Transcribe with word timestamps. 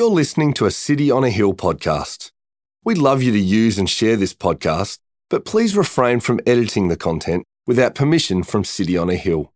You're 0.00 0.08
listening 0.08 0.54
to 0.54 0.64
a 0.64 0.70
City 0.70 1.10
on 1.10 1.24
a 1.24 1.28
Hill 1.28 1.52
podcast. 1.52 2.30
We'd 2.86 2.96
love 2.96 3.22
you 3.22 3.32
to 3.32 3.38
use 3.38 3.78
and 3.78 3.86
share 3.86 4.16
this 4.16 4.32
podcast, 4.32 4.98
but 5.28 5.44
please 5.44 5.76
refrain 5.76 6.20
from 6.20 6.40
editing 6.46 6.88
the 6.88 6.96
content 6.96 7.44
without 7.66 7.94
permission 7.94 8.42
from 8.42 8.64
City 8.64 8.96
on 8.96 9.10
a 9.10 9.14
Hill. 9.14 9.52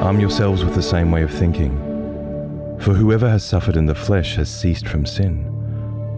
arm 0.03 0.21
yourselves 0.21 0.63
with 0.63 0.75
the 0.75 0.83
same 0.83 1.11
way 1.11 1.23
of 1.23 1.33
thinking. 1.33 1.75
For 2.81 2.93
whoever 2.93 3.31
has 3.31 3.43
suffered 3.43 3.79
in 3.79 3.87
the 3.87 3.95
flesh 3.95 4.37
has 4.37 4.55
ceased 4.55 4.87
from 4.87 5.07
sin 5.07 5.52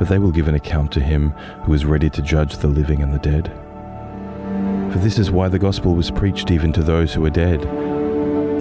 but 0.00 0.08
they 0.08 0.18
will 0.18 0.32
give 0.32 0.48
an 0.48 0.54
account 0.54 0.90
to 0.90 0.98
him 0.98 1.32
who 1.64 1.74
is 1.74 1.84
ready 1.84 2.08
to 2.08 2.22
judge 2.22 2.56
the 2.56 2.66
living 2.66 3.02
and 3.02 3.12
the 3.12 3.18
dead. 3.18 3.52
For 4.90 4.98
this 4.98 5.18
is 5.18 5.30
why 5.30 5.48
the 5.48 5.58
gospel 5.58 5.94
was 5.94 6.10
preached 6.10 6.50
even 6.50 6.72
to 6.72 6.82
those 6.82 7.12
who 7.12 7.22
are 7.26 7.30
dead, 7.30 7.60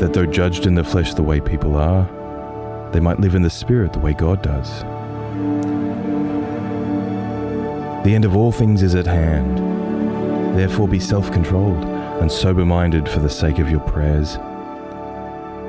that 0.01 0.11
though 0.11 0.25
judged 0.25 0.65
in 0.65 0.75
the 0.75 0.83
flesh 0.83 1.13
the 1.13 1.23
way 1.23 1.39
people 1.39 1.77
are, 1.77 2.89
they 2.91 2.99
might 2.99 3.21
live 3.21 3.35
in 3.35 3.41
the 3.41 3.49
spirit 3.49 3.93
the 3.93 3.99
way 3.99 4.11
God 4.11 4.41
does. 4.41 4.81
The 8.03 8.13
end 8.13 8.25
of 8.25 8.35
all 8.35 8.51
things 8.51 8.83
is 8.83 8.93
at 8.93 9.07
hand. 9.07 9.59
Therefore, 10.57 10.89
be 10.89 10.99
self 10.99 11.31
controlled 11.31 11.85
and 11.85 12.29
sober 12.29 12.65
minded 12.65 13.07
for 13.07 13.19
the 13.19 13.29
sake 13.29 13.59
of 13.59 13.69
your 13.69 13.79
prayers. 13.79 14.35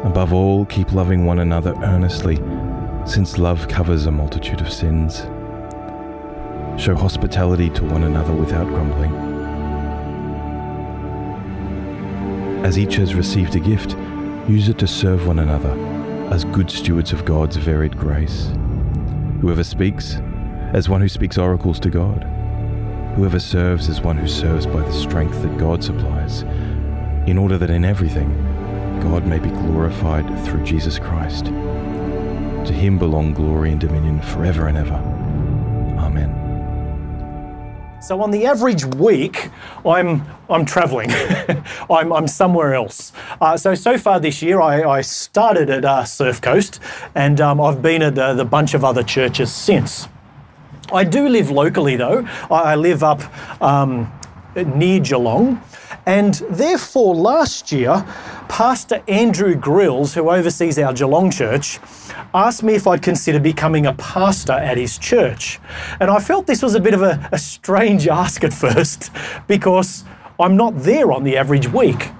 Above 0.05 0.32
all, 0.32 0.64
keep 0.64 0.92
loving 0.92 1.27
one 1.27 1.38
another 1.38 1.77
earnestly, 1.84 2.38
since 3.06 3.38
love 3.38 3.68
covers 3.68 4.06
a 4.06 4.10
multitude 4.10 4.60
of 4.60 4.72
sins. 4.72 5.28
Show 6.81 6.95
hospitality 6.95 7.69
to 7.69 7.84
one 7.84 8.05
another 8.05 8.33
without 8.33 8.67
grumbling. 8.67 9.12
As 12.64 12.78
each 12.78 12.95
has 12.95 13.14
received 13.14 13.55
a 13.55 13.61
gift, 13.61 13.95
use 14.48 14.70
it 14.70 14.78
to 14.78 14.86
serve 14.86 15.27
one 15.27 15.41
another 15.41 15.73
as 16.33 16.47
good 16.47 16.70
stewards 16.70 17.12
of 17.12 17.27
God's 17.27 17.56
varied 17.56 17.98
grace. 17.98 18.51
Whoever 19.42 19.62
speaks, 19.62 20.17
as 20.73 20.89
one 20.89 21.03
who 21.03 21.08
speaks 21.11 21.36
oracles 21.36 21.78
to 21.81 21.91
God. 21.91 22.23
Whoever 23.14 23.41
serves, 23.41 23.91
as 23.91 24.01
one 24.01 24.17
who 24.17 24.27
serves 24.27 24.64
by 24.64 24.81
the 24.81 24.92
strength 24.92 25.42
that 25.42 25.58
God 25.58 25.84
supplies, 25.84 26.45
in 27.27 27.36
order 27.36 27.58
that 27.58 27.69
in 27.69 27.84
everything 27.84 28.31
God 29.03 29.27
may 29.27 29.39
be 29.39 29.51
glorified 29.51 30.27
through 30.47 30.64
Jesus 30.64 30.98
Christ. 30.98 31.45
To 31.45 32.73
him 32.73 32.98
belong 32.98 33.34
glory 33.34 33.70
and 33.70 33.78
dominion 33.78 34.23
forever 34.23 34.67
and 34.67 34.78
ever. 34.78 35.09
So 38.00 38.22
on 38.22 38.30
the 38.30 38.46
average 38.46 38.84
week, 38.84 39.50
I'm 39.84 40.24
I'm 40.48 40.64
travelling. 40.64 41.10
I'm, 41.90 42.12
I'm 42.12 42.26
somewhere 42.26 42.74
else. 42.74 43.12
Uh, 43.42 43.58
so 43.58 43.74
so 43.74 43.98
far 43.98 44.18
this 44.18 44.40
year, 44.40 44.60
I, 44.60 44.82
I 44.82 45.00
started 45.02 45.68
at 45.68 45.84
uh, 45.84 46.05
Surf 46.05 46.40
Coast, 46.40 46.80
and 47.14 47.40
um, 47.42 47.60
I've 47.60 47.83
been 47.83 48.00
at 48.00 48.14
the, 48.14 48.33
the 48.33 48.44
bunch 48.44 48.72
of 48.72 48.84
other 48.84 49.02
churches 49.02 49.52
since. 49.52 50.08
I 50.90 51.05
do 51.05 51.28
live 51.28 51.50
locally 51.50 51.96
though. 51.96 52.27
I, 52.50 52.72
I 52.72 52.74
live 52.74 53.02
up 53.02 53.20
um, 53.62 54.10
near 54.56 55.00
Geelong, 55.00 55.62
and 56.06 56.34
therefore 56.50 57.14
last 57.14 57.72
year, 57.72 58.05
Pastor 58.48 59.02
Andrew 59.06 59.55
Grills, 59.55 60.14
who 60.14 60.30
oversees 60.30 60.78
our 60.78 60.92
Geelong 60.92 61.30
church, 61.30 61.78
asked 62.34 62.62
me 62.62 62.74
if 62.74 62.86
I'd 62.86 63.02
consider 63.02 63.38
becoming 63.38 63.86
a 63.86 63.92
pastor 63.94 64.52
at 64.52 64.77
his 64.77 64.98
church. 64.98 65.60
And 66.00 66.10
I 66.10 66.20
felt 66.20 66.46
this 66.46 66.62
was 66.62 66.74
a 66.74 66.80
bit 66.80 66.94
of 66.94 67.02
a, 67.02 67.28
a 67.33 67.39
strange 67.39 68.08
ask 68.08 68.44
at 68.44 68.52
first 68.52 69.10
because 69.46 70.05
I'm 70.39 70.56
not 70.56 70.78
there 70.78 71.12
on 71.12 71.24
the 71.24 71.36
average 71.36 71.68
week. 71.68 72.10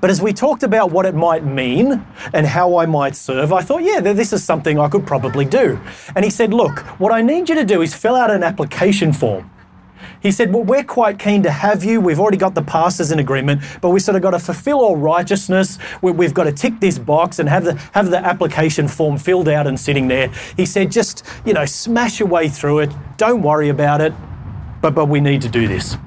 But 0.00 0.10
as 0.10 0.20
we 0.20 0.34
talked 0.34 0.62
about 0.62 0.90
what 0.90 1.06
it 1.06 1.14
might 1.14 1.44
mean 1.44 2.04
and 2.34 2.46
how 2.46 2.76
I 2.76 2.84
might 2.84 3.16
serve, 3.16 3.54
I 3.54 3.62
thought, 3.62 3.82
yeah, 3.82 4.00
this 4.00 4.34
is 4.34 4.44
something 4.44 4.78
I 4.78 4.88
could 4.88 5.06
probably 5.06 5.46
do. 5.46 5.80
And 6.14 6.24
he 6.24 6.30
said, 6.30 6.52
look, 6.52 6.80
what 7.00 7.10
I 7.10 7.22
need 7.22 7.48
you 7.48 7.54
to 7.54 7.64
do 7.64 7.80
is 7.80 7.94
fill 7.94 8.14
out 8.14 8.30
an 8.30 8.42
application 8.42 9.14
form. 9.14 9.50
He 10.24 10.32
said, 10.32 10.54
Well, 10.54 10.64
we're 10.64 10.82
quite 10.82 11.18
keen 11.18 11.42
to 11.42 11.50
have 11.50 11.84
you. 11.84 12.00
We've 12.00 12.18
already 12.18 12.38
got 12.38 12.54
the 12.54 12.62
pastors 12.62 13.12
in 13.12 13.18
agreement, 13.18 13.60
but 13.82 13.90
we've 13.90 14.02
sort 14.02 14.16
of 14.16 14.22
got 14.22 14.30
to 14.30 14.38
fulfill 14.38 14.78
all 14.78 14.96
righteousness. 14.96 15.78
We've 16.00 16.32
got 16.32 16.44
to 16.44 16.52
tick 16.52 16.80
this 16.80 16.98
box 16.98 17.38
and 17.38 17.48
have 17.48 17.64
the, 17.64 17.74
have 17.92 18.10
the 18.10 18.16
application 18.16 18.88
form 18.88 19.18
filled 19.18 19.50
out 19.50 19.66
and 19.66 19.78
sitting 19.78 20.08
there. 20.08 20.28
He 20.56 20.64
said, 20.64 20.90
Just, 20.90 21.26
you 21.44 21.52
know, 21.52 21.66
smash 21.66 22.18
your 22.18 22.28
way 22.28 22.48
through 22.48 22.80
it. 22.80 22.92
Don't 23.18 23.42
worry 23.42 23.68
about 23.68 24.00
it, 24.00 24.14
but, 24.80 24.94
but 24.94 25.06
we 25.06 25.20
need 25.20 25.42
to 25.42 25.48
do 25.50 25.68
this. 25.68 25.98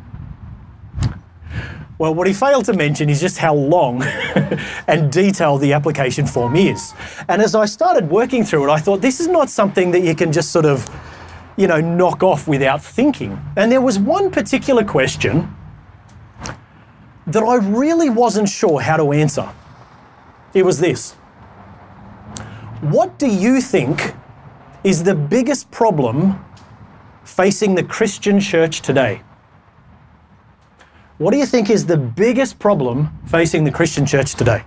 Well, 2.00 2.14
what 2.16 2.26
he 2.26 2.34
failed 2.34 2.66
to 2.66 2.74
mention 2.74 3.10
is 3.12 3.22
just 3.22 3.38
how 3.38 3.54
long 3.54 4.02
and 4.88 5.12
detailed 5.12 5.62
the 5.62 5.74
application 5.74 6.26
form 6.26 6.56
is. 6.56 6.94
And 7.28 7.40
as 7.40 7.54
I 7.54 7.66
started 7.66 8.10
working 8.10 8.44
through 8.44 8.68
it, 8.68 8.72
I 8.72 8.80
thought 8.80 9.02
this 9.02 9.20
is 9.20 9.28
not 9.28 9.50
something 9.50 9.92
that 9.92 10.02
you 10.02 10.16
can 10.16 10.32
just 10.32 10.52
sort 10.52 10.66
of 10.66 10.88
you 11.58 11.68
know, 11.68 11.82
knock 11.82 12.24
off 12.24 12.48
without 12.48 12.84
thinking. 12.84 13.42
And 13.56 13.72
there 13.72 13.82
was 13.82 14.00
one 14.00 14.32
particular 14.32 14.84
question 14.84 15.54
that 17.26 17.44
I 17.44 17.56
really 17.56 18.10
wasn't 18.10 18.48
sure 18.48 18.80
how 18.80 18.98
to 18.98 19.12
answer. 19.12 19.50
It 20.54 20.64
was 20.64 20.80
this 20.80 21.14
What 22.82 23.20
do 23.20 23.28
you 23.28 23.60
think 23.60 24.14
is 24.84 25.04
the 25.04 25.16
biggest 25.16 25.70
problem 25.72 26.44
facing 27.26 27.76
the 27.76 27.84
Christian 27.84 28.40
church 28.40 28.82
today? 28.82 29.22
What 31.18 31.32
do 31.32 31.38
you 31.38 31.48
think 31.48 31.70
is 31.70 31.88
the 31.88 31.98
biggest 31.98 32.60
problem 32.60 33.10
facing 33.26 33.64
the 33.64 33.72
Christian 33.72 34.06
church 34.06 34.36
today? 34.36 34.64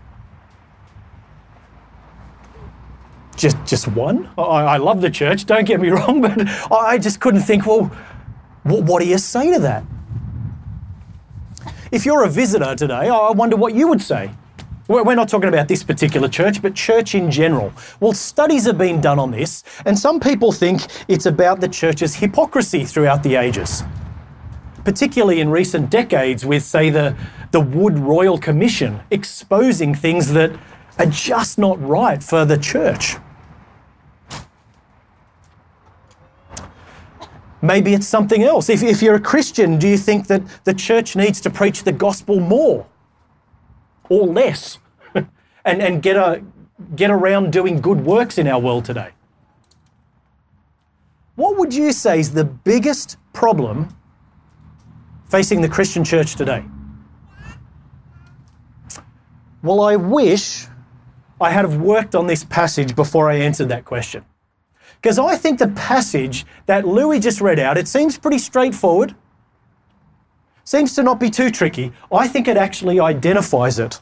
Just 3.40 3.56
just 3.64 3.88
one. 3.88 4.28
I, 4.36 4.42
I 4.42 4.76
love 4.76 5.00
the 5.00 5.10
church. 5.10 5.46
Don't 5.46 5.64
get 5.64 5.80
me 5.80 5.88
wrong, 5.96 6.20
but 6.20 6.46
I 6.70 6.98
just 6.98 7.20
couldn't 7.20 7.40
think. 7.40 7.66
Well, 7.66 7.90
what, 8.62 8.84
what 8.84 9.02
do 9.02 9.08
you 9.08 9.18
say 9.18 9.52
to 9.52 9.58
that? 9.60 9.82
If 11.90 12.06
you're 12.06 12.24
a 12.24 12.28
visitor 12.28 12.76
today, 12.76 13.08
I 13.08 13.30
wonder 13.30 13.56
what 13.56 13.74
you 13.74 13.88
would 13.88 14.02
say. 14.02 14.30
We're 14.86 15.14
not 15.14 15.28
talking 15.28 15.48
about 15.48 15.68
this 15.68 15.84
particular 15.84 16.28
church, 16.28 16.60
but 16.60 16.74
church 16.74 17.14
in 17.14 17.30
general. 17.30 17.72
Well, 18.00 18.12
studies 18.12 18.66
have 18.66 18.76
been 18.76 19.00
done 19.00 19.20
on 19.20 19.30
this, 19.30 19.62
and 19.86 19.96
some 19.96 20.18
people 20.18 20.50
think 20.50 20.82
it's 21.06 21.26
about 21.26 21.60
the 21.60 21.68
church's 21.68 22.16
hypocrisy 22.16 22.84
throughout 22.84 23.22
the 23.22 23.36
ages. 23.36 23.84
Particularly 24.84 25.40
in 25.40 25.48
recent 25.48 25.90
decades, 25.90 26.44
with, 26.44 26.64
say, 26.64 26.90
the, 26.90 27.16
the 27.52 27.60
Wood 27.60 28.00
Royal 28.00 28.36
Commission 28.36 29.00
exposing 29.12 29.94
things 29.94 30.32
that 30.32 30.50
are 30.98 31.06
just 31.06 31.56
not 31.56 31.80
right 31.80 32.20
for 32.20 32.44
the 32.44 32.58
church. 32.58 33.14
Maybe 37.62 37.92
it's 37.92 38.06
something 38.06 38.42
else. 38.42 38.68
If, 38.68 38.82
if 38.82 39.02
you're 39.02 39.16
a 39.16 39.20
Christian, 39.20 39.78
do 39.78 39.86
you 39.86 39.98
think 39.98 40.26
that 40.28 40.42
the 40.64 40.72
church 40.72 41.14
needs 41.14 41.40
to 41.42 41.50
preach 41.50 41.84
the 41.84 41.92
gospel 41.92 42.40
more 42.40 42.86
or 44.08 44.26
less 44.26 44.78
and, 45.14 45.28
and 45.82 46.02
get, 46.02 46.16
a, 46.16 46.42
get 46.96 47.10
around 47.10 47.52
doing 47.52 47.80
good 47.80 48.04
works 48.04 48.38
in 48.38 48.46
our 48.46 48.58
world 48.58 48.84
today? 48.84 49.10
What 51.36 51.58
would 51.58 51.74
you 51.74 51.92
say 51.92 52.20
is 52.20 52.32
the 52.32 52.44
biggest 52.44 53.16
problem 53.32 53.94
facing 55.28 55.60
the 55.60 55.68
Christian 55.68 56.04
church 56.04 56.34
today? 56.34 56.64
Well, 59.62 59.82
I 59.82 59.96
wish 59.96 60.66
I 61.40 61.50
had 61.50 61.80
worked 61.80 62.14
on 62.14 62.26
this 62.26 62.44
passage 62.44 62.96
before 62.96 63.30
I 63.30 63.36
answered 63.36 63.68
that 63.68 63.84
question. 63.84 64.24
Because 65.00 65.18
I 65.18 65.36
think 65.36 65.58
the 65.58 65.68
passage 65.68 66.44
that 66.66 66.86
Louis 66.86 67.20
just 67.20 67.40
read 67.40 67.58
out, 67.58 67.78
it 67.78 67.88
seems 67.88 68.18
pretty 68.18 68.38
straightforward. 68.38 69.14
Seems 70.64 70.94
to 70.94 71.02
not 71.02 71.18
be 71.18 71.30
too 71.30 71.50
tricky. 71.50 71.92
I 72.12 72.28
think 72.28 72.46
it 72.48 72.56
actually 72.56 73.00
identifies 73.00 73.78
it. 73.78 74.00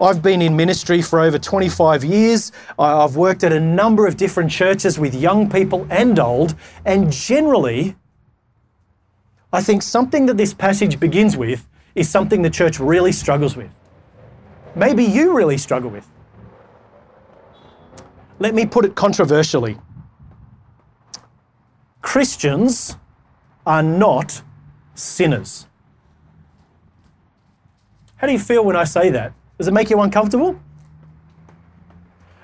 I've 0.00 0.22
been 0.22 0.42
in 0.42 0.56
ministry 0.56 1.02
for 1.02 1.20
over 1.20 1.38
25 1.38 2.02
years. 2.02 2.50
I've 2.78 3.16
worked 3.16 3.44
at 3.44 3.52
a 3.52 3.60
number 3.60 4.06
of 4.06 4.16
different 4.16 4.50
churches 4.50 4.98
with 4.98 5.14
young 5.14 5.48
people 5.48 5.86
and 5.90 6.18
old, 6.18 6.56
and 6.84 7.12
generally, 7.12 7.94
I 9.52 9.62
think 9.62 9.82
something 9.82 10.26
that 10.26 10.36
this 10.36 10.52
passage 10.52 10.98
begins 10.98 11.36
with 11.36 11.68
is 11.94 12.08
something 12.08 12.42
the 12.42 12.50
church 12.50 12.80
really 12.80 13.12
struggles 13.12 13.56
with. 13.56 13.70
Maybe 14.74 15.04
you 15.04 15.36
really 15.36 15.58
struggle 15.58 15.90
with. 15.90 16.08
Let 18.44 18.54
me 18.54 18.66
put 18.66 18.84
it 18.84 18.94
controversially 18.94 19.78
Christians 22.02 22.94
are 23.66 23.82
not 23.82 24.42
sinners. 24.94 25.66
How 28.16 28.26
do 28.26 28.34
you 28.34 28.38
feel 28.38 28.62
when 28.62 28.76
I 28.76 28.84
say 28.84 29.08
that? 29.08 29.32
Does 29.56 29.68
it 29.68 29.72
make 29.72 29.88
you 29.88 29.98
uncomfortable? 29.98 30.60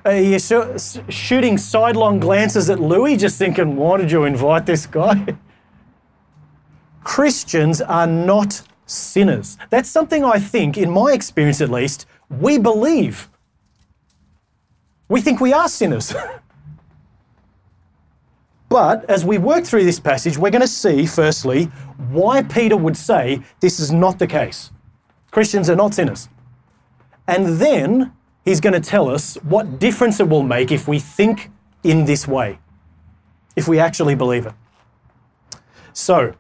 Are 0.07 0.17
you 0.17 0.39
sh- 0.39 1.01
shooting 1.11 1.59
sidelong 1.59 2.19
glances 2.19 2.71
at 2.71 2.81
Louis, 2.81 3.19
just 3.19 3.37
thinking, 3.39 3.77
why 3.77 3.99
did 3.99 4.11
you 4.11 4.25
invite 4.25 4.65
this 4.65 4.87
guy? 4.87 5.37
Christians 7.05 7.83
are 7.83 8.07
not 8.07 8.63
sinners. 8.87 9.59
That's 9.69 9.91
something 9.91 10.25
I 10.25 10.39
think, 10.39 10.79
in 10.79 10.91
my 10.91 11.13
experience 11.13 11.61
at 11.61 11.69
least, 11.69 12.07
we 12.31 12.57
believe. 12.57 13.30
We 15.11 15.21
think 15.21 15.41
we 15.41 15.53
are 15.53 15.69
sinners. 15.69 16.15
but 18.69 19.05
as 19.11 19.25
we 19.25 19.39
work 19.39 19.65
through 19.65 19.85
this 19.85 19.99
passage, 19.99 20.39
we're 20.39 20.51
going 20.51 20.61
to 20.63 20.69
see, 20.69 21.05
firstly, 21.05 21.65
why 22.11 22.43
Peter 22.45 22.77
would 22.77 22.97
say 22.97 23.43
this 23.59 23.81
is 23.81 23.91
not 23.91 24.21
the 24.21 24.29
case. 24.29 24.71
Christians 25.33 25.69
are 25.69 25.75
not 25.75 25.95
sinners. 25.95 26.29
And 27.27 27.59
then 27.59 28.13
he's 28.45 28.61
going 28.61 28.81
to 28.81 28.81
tell 28.81 29.11
us 29.11 29.35
what 29.43 29.81
difference 29.81 30.21
it 30.21 30.29
will 30.29 30.45
make 30.45 30.71
if 30.71 30.87
we 30.87 31.01
think 31.01 31.51
in 31.83 32.05
this 32.05 32.29
way, 32.29 32.61
if 33.57 33.67
we 33.67 33.81
actually 33.81 34.15
believe 34.15 34.47
it. 34.47 34.55
So, 35.93 36.35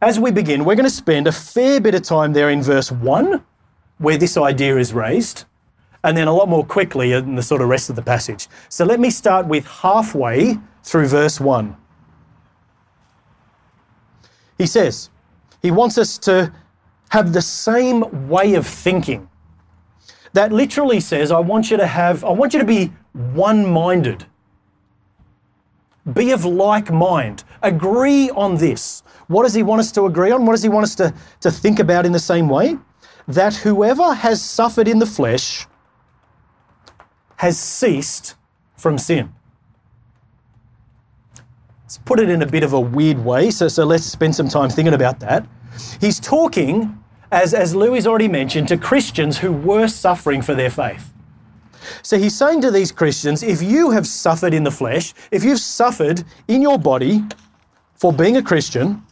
as 0.00 0.20
we 0.20 0.30
begin, 0.30 0.64
we're 0.64 0.76
going 0.76 0.84
to 0.84 0.90
spend 0.90 1.26
a 1.26 1.32
fair 1.32 1.80
bit 1.80 1.96
of 1.96 2.02
time 2.02 2.32
there 2.32 2.50
in 2.50 2.62
verse 2.62 2.92
1, 2.92 3.44
where 3.98 4.16
this 4.16 4.36
idea 4.36 4.76
is 4.76 4.92
raised, 4.92 5.46
and 6.04 6.16
then 6.16 6.28
a 6.28 6.32
lot 6.32 6.48
more 6.48 6.64
quickly 6.64 7.12
in 7.12 7.34
the 7.34 7.42
sort 7.42 7.62
of 7.62 7.68
rest 7.68 7.90
of 7.90 7.96
the 7.96 8.02
passage. 8.02 8.48
So 8.68 8.84
let 8.84 9.00
me 9.00 9.10
start 9.10 9.46
with 9.46 9.66
halfway 9.66 10.58
through 10.82 11.08
verse 11.08 11.40
1. 11.40 11.74
He 14.58 14.66
says, 14.66 15.10
he 15.62 15.70
wants 15.70 15.98
us 15.98 16.18
to 16.18 16.52
have 17.08 17.32
the 17.32 17.42
same 17.42 18.28
way 18.28 18.54
of 18.54 18.66
thinking. 18.66 19.28
That 20.34 20.52
literally 20.52 21.00
says, 21.00 21.32
I 21.32 21.40
want 21.40 21.70
you 21.70 21.78
to 21.78 21.86
have, 21.86 22.22
I 22.22 22.30
want 22.30 22.52
you 22.52 22.58
to 22.58 22.66
be 22.66 22.92
one 23.12 23.66
minded. 23.66 24.26
Be 26.12 26.32
of 26.32 26.44
like 26.44 26.92
mind. 26.92 27.44
Agree 27.62 28.28
on 28.30 28.56
this. 28.56 29.02
What 29.28 29.44
does 29.44 29.54
he 29.54 29.62
want 29.62 29.80
us 29.80 29.90
to 29.92 30.04
agree 30.04 30.32
on? 30.32 30.44
What 30.44 30.52
does 30.52 30.62
he 30.62 30.68
want 30.68 30.84
us 30.84 30.94
to, 30.96 31.14
to 31.40 31.50
think 31.50 31.78
about 31.78 32.04
in 32.04 32.12
the 32.12 32.18
same 32.18 32.48
way? 32.48 32.76
That 33.26 33.54
whoever 33.54 34.12
has 34.12 34.42
suffered 34.42 34.86
in 34.86 34.98
the 34.98 35.06
flesh 35.06 35.66
has 37.36 37.58
ceased 37.58 38.34
from 38.76 38.98
sin. 38.98 39.32
Let's 41.82 41.98
put 41.98 42.20
it 42.20 42.28
in 42.28 42.42
a 42.42 42.46
bit 42.46 42.62
of 42.62 42.72
a 42.72 42.80
weird 42.80 43.24
way, 43.24 43.50
so, 43.50 43.68
so 43.68 43.84
let's 43.84 44.04
spend 44.04 44.34
some 44.34 44.48
time 44.48 44.70
thinking 44.70 44.94
about 44.94 45.20
that. 45.20 45.46
He's 46.00 46.18
talking, 46.18 46.98
as, 47.30 47.54
as 47.54 47.74
Louis 47.74 48.06
already 48.06 48.28
mentioned, 48.28 48.68
to 48.68 48.76
Christians 48.76 49.38
who 49.38 49.52
were 49.52 49.88
suffering 49.88 50.42
for 50.42 50.54
their 50.54 50.70
faith. 50.70 51.12
So 52.02 52.18
he's 52.18 52.36
saying 52.36 52.62
to 52.62 52.70
these 52.70 52.90
Christians 52.90 53.42
if 53.42 53.62
you 53.62 53.90
have 53.90 54.06
suffered 54.06 54.54
in 54.54 54.64
the 54.64 54.70
flesh, 54.70 55.14
if 55.30 55.44
you've 55.44 55.60
suffered 55.60 56.24
in 56.48 56.62
your 56.62 56.78
body 56.78 57.22
for 57.94 58.12
being 58.12 58.36
a 58.36 58.42
Christian, 58.42 59.02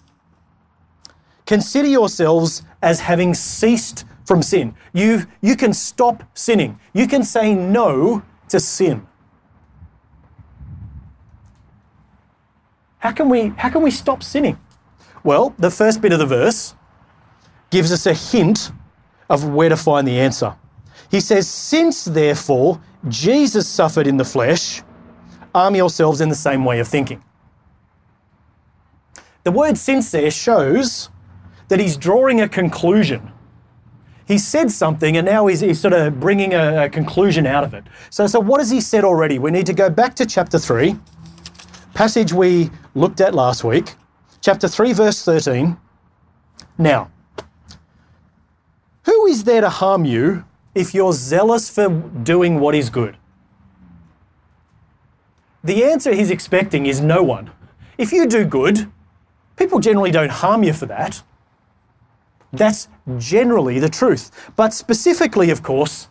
consider 1.46 1.88
yourselves 1.88 2.62
as 2.82 3.00
having 3.00 3.34
ceased 3.34 4.04
from 4.32 4.42
sin. 4.42 4.74
You, 4.94 5.26
you 5.42 5.56
can 5.56 5.74
stop 5.74 6.24
sinning. 6.32 6.80
You 6.94 7.06
can 7.06 7.22
say 7.22 7.54
no 7.54 8.22
to 8.48 8.60
sin. 8.60 9.06
How 12.98 13.12
can 13.12 13.28
we, 13.28 13.48
how 13.58 13.68
can 13.68 13.82
we 13.82 13.90
stop 13.90 14.22
sinning? 14.22 14.58
Well, 15.22 15.54
the 15.58 15.70
first 15.70 16.00
bit 16.00 16.14
of 16.14 16.18
the 16.18 16.24
verse 16.24 16.74
gives 17.68 17.92
us 17.92 18.06
a 18.06 18.14
hint 18.14 18.72
of 19.28 19.50
where 19.50 19.68
to 19.68 19.76
find 19.76 20.08
the 20.08 20.18
answer. 20.18 20.56
He 21.10 21.20
says, 21.20 21.46
Since 21.46 22.06
therefore 22.06 22.80
Jesus 23.08 23.68
suffered 23.68 24.06
in 24.06 24.16
the 24.16 24.24
flesh, 24.24 24.82
arm 25.54 25.74
yourselves 25.74 26.22
in 26.22 26.30
the 26.30 26.34
same 26.34 26.64
way 26.64 26.80
of 26.80 26.88
thinking. 26.88 27.22
The 29.44 29.52
word 29.52 29.76
since 29.76 30.10
there 30.10 30.30
shows 30.30 31.10
that 31.68 31.80
he's 31.80 31.98
drawing 31.98 32.40
a 32.40 32.48
conclusion. 32.48 33.31
He 34.26 34.38
said 34.38 34.70
something 34.70 35.16
and 35.16 35.26
now 35.26 35.46
he's, 35.46 35.60
he's 35.60 35.80
sort 35.80 35.94
of 35.94 36.20
bringing 36.20 36.54
a, 36.54 36.84
a, 36.84 36.88
conclusion 36.88 37.46
out 37.46 37.64
of 37.64 37.74
it. 37.74 37.84
So, 38.10 38.26
so, 38.26 38.40
what 38.40 38.60
has 38.60 38.70
he 38.70 38.80
said 38.80 39.04
already? 39.04 39.38
We 39.38 39.50
need 39.50 39.66
to 39.66 39.72
go 39.72 39.90
back 39.90 40.14
to 40.16 40.26
chapter 40.26 40.58
3, 40.58 40.96
passage 41.94 42.32
we 42.32 42.70
looked 42.94 43.20
at 43.20 43.34
last 43.34 43.64
week, 43.64 43.94
chapter 44.40 44.68
3, 44.68 44.92
verse 44.92 45.24
13. 45.24 45.76
Now, 46.78 47.10
who 49.04 49.26
is 49.26 49.44
there 49.44 49.60
to 49.60 49.68
harm 49.68 50.04
you 50.04 50.44
if 50.74 50.94
you're 50.94 51.12
zealous 51.12 51.68
for 51.68 51.88
doing 51.88 52.60
what 52.60 52.74
is 52.74 52.90
good? 52.90 53.16
The 55.64 55.84
answer 55.84 56.12
he's 56.12 56.30
expecting 56.30 56.86
is 56.86 57.00
no 57.00 57.22
one. 57.22 57.50
If 57.98 58.12
you 58.12 58.26
do 58.26 58.44
good, 58.44 58.90
people 59.56 59.78
generally 59.78 60.10
don't 60.10 60.30
harm 60.30 60.62
you 60.64 60.72
for 60.72 60.86
that. 60.86 61.22
That's 62.52 62.88
generally 63.18 63.78
the 63.78 63.88
truth. 63.88 64.30
But 64.56 64.74
specifically, 64.74 65.50
of 65.50 65.62
course, 65.62 66.08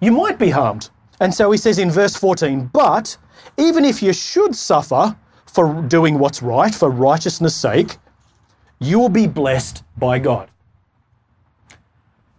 you 0.00 0.12
might 0.12 0.38
be 0.38 0.50
harmed. 0.50 0.90
And 1.20 1.32
so 1.32 1.52
he 1.52 1.58
says 1.58 1.78
in 1.78 1.90
verse 1.90 2.16
14, 2.16 2.70
but 2.72 3.16
even 3.56 3.84
if 3.84 4.02
you 4.02 4.12
should 4.12 4.56
suffer 4.56 5.16
for 5.46 5.82
doing 5.82 6.18
what's 6.18 6.42
right, 6.42 6.74
for 6.74 6.90
righteousness' 6.90 7.54
sake, 7.54 7.98
you 8.80 8.98
will 8.98 9.08
be 9.08 9.28
blessed 9.28 9.84
by 9.96 10.18
God. 10.18 10.50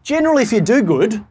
Generally, 0.03 0.43
if 0.43 0.51
you 0.51 0.59
do 0.59 0.81
good, 0.81 1.23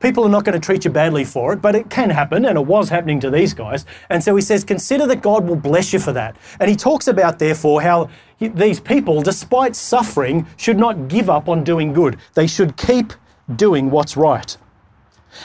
people 0.00 0.24
are 0.24 0.28
not 0.28 0.44
going 0.44 0.58
to 0.58 0.64
treat 0.64 0.84
you 0.84 0.90
badly 0.90 1.24
for 1.24 1.52
it, 1.52 1.62
but 1.62 1.74
it 1.74 1.90
can 1.90 2.10
happen, 2.10 2.44
and 2.44 2.56
it 2.56 2.66
was 2.66 2.88
happening 2.88 3.20
to 3.20 3.30
these 3.30 3.54
guys. 3.54 3.84
And 4.10 4.22
so 4.22 4.34
he 4.36 4.42
says, 4.42 4.64
consider 4.64 5.06
that 5.06 5.22
God 5.22 5.46
will 5.46 5.56
bless 5.56 5.92
you 5.92 5.98
for 5.98 6.12
that. 6.12 6.36
And 6.60 6.70
he 6.70 6.76
talks 6.76 7.08
about, 7.08 7.38
therefore, 7.38 7.82
how 7.82 8.10
these 8.38 8.80
people, 8.80 9.22
despite 9.22 9.74
suffering, 9.74 10.46
should 10.56 10.78
not 10.78 11.08
give 11.08 11.28
up 11.28 11.48
on 11.48 11.64
doing 11.64 11.92
good. 11.92 12.18
They 12.34 12.46
should 12.46 12.76
keep 12.76 13.12
doing 13.56 13.90
what's 13.90 14.16
right. 14.16 14.56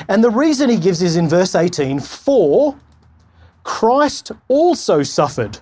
And 0.07 0.23
the 0.23 0.29
reason 0.29 0.69
he 0.69 0.77
gives 0.77 1.01
is 1.01 1.15
in 1.15 1.27
verse 1.27 1.55
18 1.55 1.99
For 1.99 2.77
Christ 3.63 4.31
also 4.47 5.03
suffered 5.03 5.59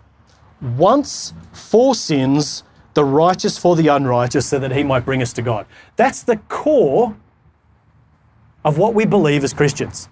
once 0.62 1.34
for 1.54 1.96
sins, 1.96 2.64
the 2.94 3.04
righteous 3.04 3.58
for 3.58 3.76
the 3.76 3.88
unrighteous, 3.88 4.48
so 4.48 4.60
that 4.60 4.72
he 4.72 4.84
might 4.84 5.06
bring 5.06 5.22
us 5.22 5.34
to 5.34 5.42
God. 5.42 5.66
That's 5.96 6.24
the 6.24 6.38
core 6.50 7.16
of 8.64 8.78
what 8.78 8.94
we 8.94 9.06
believe 9.06 9.44
as 9.44 9.54
Christians. 9.54 10.10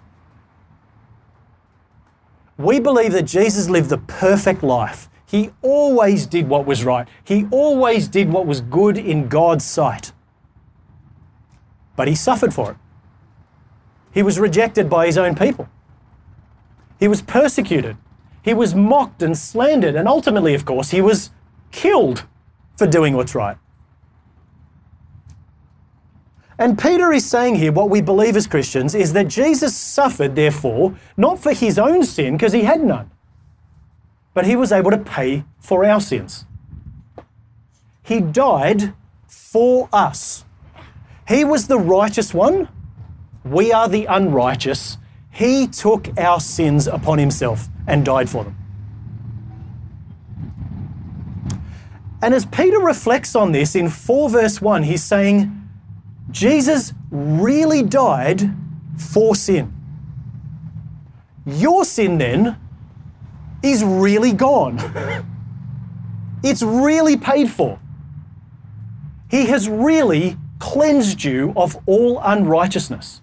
We 2.58 2.78
believe 2.80 3.12
that 3.12 3.22
Jesus 3.22 3.70
lived 3.70 3.88
the 3.88 3.98
perfect 3.98 4.62
life. 4.62 5.08
He 5.26 5.50
always 5.62 6.26
did 6.26 6.48
what 6.48 6.66
was 6.66 6.84
right. 6.84 7.08
He 7.24 7.46
always 7.50 8.08
did 8.08 8.30
what 8.30 8.46
was 8.46 8.60
good 8.60 8.98
in 8.98 9.28
God's 9.28 9.64
sight. 9.64 10.12
But 11.96 12.08
he 12.08 12.14
suffered 12.14 12.52
for 12.52 12.72
it. 12.72 12.76
He 14.12 14.22
was 14.22 14.38
rejected 14.38 14.90
by 14.90 15.06
his 15.06 15.16
own 15.16 15.34
people. 15.36 15.68
He 16.98 17.08
was 17.08 17.22
persecuted. 17.22 17.96
He 18.42 18.54
was 18.54 18.74
mocked 18.74 19.22
and 19.22 19.38
slandered. 19.38 19.94
And 19.94 20.08
ultimately, 20.08 20.54
of 20.54 20.64
course, 20.64 20.90
he 20.90 21.00
was 21.00 21.30
killed 21.70 22.24
for 22.76 22.86
doing 22.86 23.14
what's 23.14 23.34
right. 23.34 23.56
And 26.60 26.78
Peter 26.78 27.10
is 27.10 27.24
saying 27.24 27.54
here 27.54 27.72
what 27.72 27.88
we 27.88 28.02
believe 28.02 28.36
as 28.36 28.46
Christians 28.46 28.94
is 28.94 29.14
that 29.14 29.28
Jesus 29.28 29.74
suffered, 29.74 30.36
therefore, 30.36 30.94
not 31.16 31.38
for 31.38 31.54
his 31.54 31.78
own 31.78 32.04
sin, 32.04 32.36
because 32.36 32.52
he 32.52 32.64
had 32.64 32.84
none, 32.84 33.10
but 34.34 34.44
he 34.44 34.56
was 34.56 34.70
able 34.70 34.90
to 34.90 34.98
pay 34.98 35.44
for 35.58 35.86
our 35.86 36.02
sins. 36.02 36.44
He 38.02 38.20
died 38.20 38.92
for 39.26 39.88
us. 39.90 40.44
He 41.26 41.44
was 41.44 41.66
the 41.66 41.78
righteous 41.78 42.34
one. 42.34 42.68
We 43.42 43.72
are 43.72 43.88
the 43.88 44.04
unrighteous. 44.04 44.98
He 45.30 45.66
took 45.66 46.08
our 46.18 46.40
sins 46.40 46.86
upon 46.86 47.18
himself 47.18 47.68
and 47.86 48.04
died 48.04 48.28
for 48.28 48.44
them. 48.44 48.56
And 52.20 52.34
as 52.34 52.44
Peter 52.44 52.80
reflects 52.80 53.34
on 53.34 53.52
this 53.52 53.74
in 53.74 53.88
4 53.88 54.28
verse 54.28 54.60
1, 54.60 54.82
he's 54.82 55.02
saying, 55.02 55.59
Jesus 56.30 56.92
really 57.10 57.82
died 57.82 58.54
for 58.96 59.34
sin. 59.34 59.72
Your 61.46 61.84
sin 61.84 62.18
then 62.18 62.56
is 63.62 63.82
really 63.84 64.32
gone. 64.32 64.78
it's 66.42 66.62
really 66.62 67.16
paid 67.16 67.50
for. 67.50 67.78
He 69.30 69.46
has 69.46 69.68
really 69.68 70.36
cleansed 70.58 71.24
you 71.24 71.52
of 71.56 71.76
all 71.86 72.20
unrighteousness. 72.20 73.22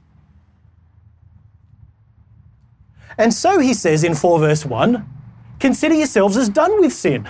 And 3.17 3.33
so 3.33 3.59
he 3.59 3.73
says 3.73 4.03
in 4.03 4.13
4 4.13 4.39
verse 4.39 4.65
1 4.65 5.07
consider 5.59 5.95
yourselves 5.95 6.37
as 6.37 6.49
done 6.49 6.79
with 6.79 6.93
sin. 6.93 7.27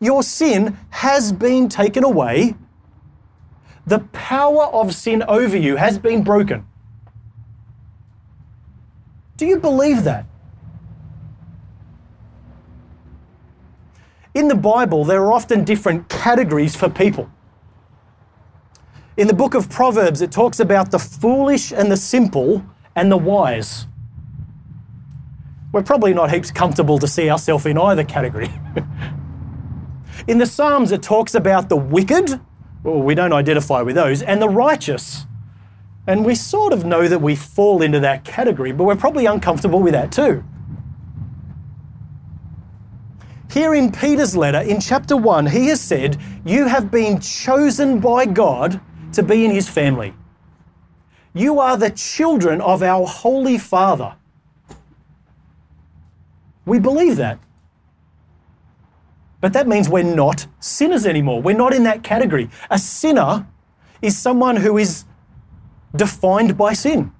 Your 0.00 0.22
sin 0.22 0.78
has 0.90 1.32
been 1.32 1.68
taken 1.68 2.04
away. 2.04 2.54
The 3.86 4.00
power 4.12 4.64
of 4.64 4.94
sin 4.94 5.22
over 5.28 5.56
you 5.56 5.76
has 5.76 5.98
been 5.98 6.24
broken. 6.24 6.66
Do 9.36 9.46
you 9.46 9.58
believe 9.58 10.04
that? 10.04 10.26
In 14.34 14.48
the 14.48 14.54
Bible, 14.54 15.04
there 15.04 15.22
are 15.22 15.32
often 15.32 15.64
different 15.64 16.08
categories 16.08 16.74
for 16.74 16.90
people. 16.90 17.30
In 19.16 19.28
the 19.28 19.34
book 19.34 19.54
of 19.54 19.70
Proverbs, 19.70 20.20
it 20.20 20.30
talks 20.30 20.60
about 20.60 20.90
the 20.90 20.98
foolish 20.98 21.72
and 21.72 21.90
the 21.90 21.96
simple 21.96 22.62
and 22.94 23.10
the 23.10 23.16
wise. 23.16 23.86
We're 25.72 25.82
probably 25.82 26.12
not 26.12 26.30
heaps 26.30 26.50
comfortable 26.50 26.98
to 26.98 27.08
see 27.08 27.30
ourselves 27.30 27.64
in 27.66 27.78
either 27.78 28.04
category. 28.04 28.50
in 30.26 30.38
the 30.38 30.46
Psalms, 30.46 30.92
it 30.92 31.02
talks 31.02 31.34
about 31.34 31.68
the 31.68 31.76
wicked, 31.76 32.40
well, 32.86 33.02
we 33.02 33.16
don't 33.16 33.32
identify 33.32 33.82
with 33.82 33.96
those, 33.96 34.22
and 34.22 34.40
the 34.40 34.48
righteous. 34.48 35.26
And 36.06 36.24
we 36.24 36.36
sort 36.36 36.72
of 36.72 36.84
know 36.84 37.08
that 37.08 37.20
we 37.20 37.34
fall 37.34 37.82
into 37.82 37.98
that 37.98 38.24
category, 38.24 38.70
but 38.70 38.84
we're 38.84 38.94
probably 38.94 39.26
uncomfortable 39.26 39.80
with 39.80 39.92
that 39.92 40.12
too. 40.12 40.44
Here 43.50 43.74
in 43.74 43.90
Peter's 43.90 44.36
letter, 44.36 44.60
in 44.60 44.80
chapter 44.80 45.16
1, 45.16 45.46
he 45.46 45.66
has 45.66 45.80
said, 45.80 46.16
You 46.44 46.66
have 46.66 46.92
been 46.92 47.20
chosen 47.20 47.98
by 47.98 48.24
God 48.24 48.80
to 49.14 49.22
be 49.22 49.44
in 49.44 49.50
his 49.50 49.68
family. 49.68 50.14
You 51.34 51.58
are 51.58 51.76
the 51.76 51.90
children 51.90 52.60
of 52.60 52.84
our 52.84 53.04
Holy 53.04 53.58
Father. 53.58 54.14
We 56.64 56.78
believe 56.78 57.16
that. 57.16 57.40
But 59.40 59.52
that 59.52 59.68
means 59.68 59.88
we're 59.88 60.02
not 60.02 60.46
sinners 60.60 61.06
anymore. 61.06 61.42
We're 61.42 61.56
not 61.56 61.72
in 61.72 61.82
that 61.84 62.02
category. 62.02 62.50
A 62.70 62.78
sinner 62.78 63.46
is 64.00 64.16
someone 64.16 64.56
who 64.56 64.78
is 64.78 65.04
defined 65.94 66.56
by 66.56 66.72
sin. 66.72 67.12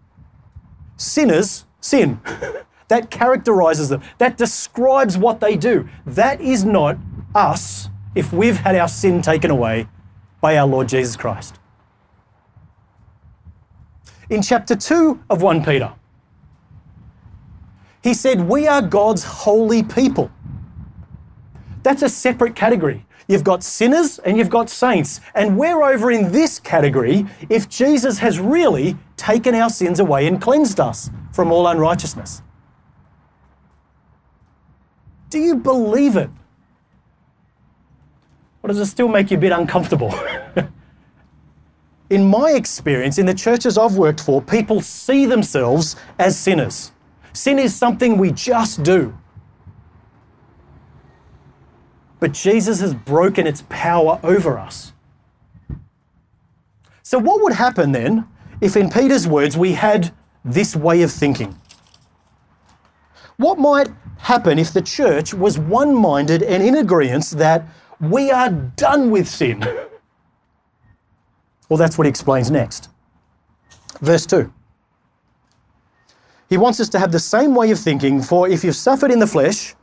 Sinners 0.97 1.67
sin. 1.81 2.21
that 2.89 3.11
characterizes 3.11 3.89
them, 3.89 4.03
that 4.19 4.37
describes 4.37 5.19
what 5.19 5.41
they 5.41 5.57
do. 5.57 5.89
That 6.07 6.41
is 6.41 6.65
not 6.65 6.97
us 7.35 7.89
if 8.15 8.33
we've 8.33 8.57
had 8.57 8.77
our 8.77 8.89
sin 8.89 9.23
taken 9.23 9.51
away 9.51 9.89
by 10.41 10.57
our 10.57 10.67
Lord 10.67 10.89
Jesus 10.89 11.17
Christ. 11.17 11.59
In 14.31 14.43
chapter 14.43 14.75
2 14.75 15.23
of 15.31 15.43
1 15.43 15.65
Peter, 15.65 15.93
he 18.03 18.15
said, 18.15 18.41
We 18.41 18.67
are 18.67 18.83
God's 18.83 19.25
holy 19.25 19.83
people. 19.83 20.31
That's 21.87 22.03
a 22.03 22.09
separate 22.09 22.57
category. 22.57 23.07
You've 23.29 23.45
got 23.45 23.63
sinners 23.63 24.19
and 24.19 24.37
you've 24.37 24.51
got 24.51 24.69
saints. 24.69 25.21
And 25.37 25.57
we're 25.57 25.85
over 25.85 26.11
in 26.11 26.33
this 26.33 26.59
category 26.59 27.27
if 27.49 27.69
Jesus 27.69 28.19
has 28.19 28.41
really 28.41 28.97
taken 29.17 29.55
our 29.55 29.71
sins 29.71 30.01
away 30.01 30.27
and 30.27 30.43
cleansed 30.43 30.81
us 30.81 31.11
from 31.31 31.53
all 31.53 31.69
unrighteousness. 31.69 32.43
Do 35.31 35.39
you 35.39 35.55
believe 35.55 36.17
it? 36.17 36.29
Or 38.65 38.67
does 38.67 38.81
it 38.81 38.87
still 38.87 39.07
make 39.07 39.31
you 39.31 39.37
a 39.37 39.41
bit 39.41 39.53
uncomfortable? 39.53 40.13
in 42.11 42.29
my 42.29 42.51
experience, 42.51 43.17
in 43.17 43.27
the 43.27 43.35
churches 43.35 43.79
I've 43.79 43.95
worked 43.95 44.25
for, 44.25 44.43
people 44.43 44.81
see 44.81 45.25
themselves 45.25 45.95
as 46.19 46.37
sinners. 46.37 46.91
Sin 47.33 47.61
is 47.61 47.77
something 47.77 48.19
we 48.19 48.33
just 48.33 48.83
do. 48.83 49.17
But 52.19 52.33
Jesus 52.33 52.81
has 52.81 52.95
broken 52.95 53.47
its 53.47 53.63
power 53.69 54.19
over 54.23 54.59
us. 54.59 54.93
So, 57.03 57.19
what 57.19 57.43
would 57.43 57.53
happen 57.53 57.93
then 57.93 58.27
if, 58.61 58.77
in 58.77 58.91
Peter's 58.91 59.29
words, 59.29 59.57
we 59.57 59.73
had 59.73 60.13
this 60.45 60.75
way 60.75 61.03
of 61.03 61.13
thinking? 61.13 61.57
What 63.37 63.59
might 63.59 63.89
happen 64.19 64.59
if 64.59 64.73
the 64.73 64.83
church 64.83 65.35
was 65.35 65.59
one 65.59 65.95
minded 65.95 66.43
and 66.43 66.63
in 66.63 66.77
agreement 66.77 67.31
that 67.33 67.67
we 68.01 68.31
are 68.31 68.51
done 68.51 69.11
with 69.11 69.29
sin? 69.29 69.61
Well, 71.69 71.77
that's 71.77 71.99
what 71.99 72.07
he 72.07 72.09
explains 72.09 72.51
next. 72.51 72.89
Verse 74.01 74.25
2. 74.27 74.53
He 76.49 76.57
wants 76.57 76.79
us 76.81 76.89
to 76.91 76.99
have 76.99 77.11
the 77.11 77.19
same 77.19 77.55
way 77.55 77.71
of 77.73 77.79
thinking, 77.79 78.23
for 78.23 78.49
if 78.49 78.63
you've 78.63 78.77
suffered 78.77 79.11
in 79.11 79.19
the 79.19 79.27
flesh, 79.27 79.75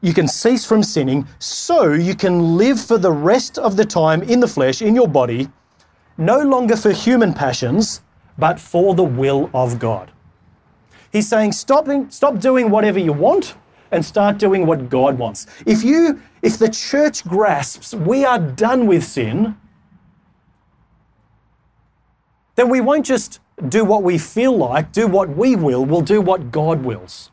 you 0.00 0.12
can 0.12 0.28
cease 0.28 0.64
from 0.64 0.82
sinning, 0.82 1.26
so 1.38 1.92
you 1.92 2.14
can 2.14 2.56
live 2.56 2.80
for 2.80 2.98
the 2.98 3.12
rest 3.12 3.58
of 3.58 3.76
the 3.76 3.84
time 3.84 4.22
in 4.22 4.40
the 4.40 4.48
flesh, 4.48 4.82
in 4.82 4.94
your 4.94 5.08
body, 5.08 5.48
no 6.18 6.40
longer 6.40 6.76
for 6.76 6.92
human 6.92 7.32
passions, 7.32 8.02
but 8.38 8.60
for 8.60 8.94
the 8.94 9.04
will 9.04 9.50
of 9.54 9.78
God. 9.78 10.10
He's 11.12 11.28
saying 11.28 11.52
stop, 11.52 11.88
stop 12.10 12.38
doing 12.38 12.70
whatever 12.70 12.98
you 12.98 13.12
want 13.12 13.54
and 13.90 14.04
start 14.04 14.38
doing 14.38 14.66
what 14.66 14.88
God 14.90 15.18
wants. 15.18 15.46
If 15.64 15.82
you 15.82 16.20
if 16.42 16.58
the 16.58 16.68
church 16.68 17.24
grasps 17.24 17.94
we 17.94 18.24
are 18.24 18.38
done 18.38 18.86
with 18.86 19.04
sin, 19.04 19.56
then 22.54 22.68
we 22.68 22.80
won't 22.80 23.06
just 23.06 23.40
do 23.68 23.84
what 23.84 24.02
we 24.02 24.18
feel 24.18 24.56
like, 24.56 24.92
do 24.92 25.06
what 25.06 25.28
we 25.30 25.56
will, 25.56 25.84
we'll 25.84 26.02
do 26.02 26.20
what 26.20 26.50
God 26.50 26.84
wills. 26.84 27.30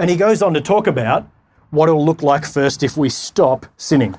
And 0.00 0.08
he 0.08 0.16
goes 0.16 0.40
on 0.40 0.54
to 0.54 0.62
talk 0.62 0.86
about 0.86 1.28
what 1.68 1.90
it'll 1.90 2.06
look 2.06 2.22
like 2.22 2.46
first 2.46 2.82
if 2.82 2.96
we 2.96 3.10
stop 3.10 3.66
sinning. 3.76 4.16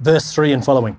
Verse 0.00 0.34
3 0.34 0.52
and 0.52 0.62
following. 0.62 0.98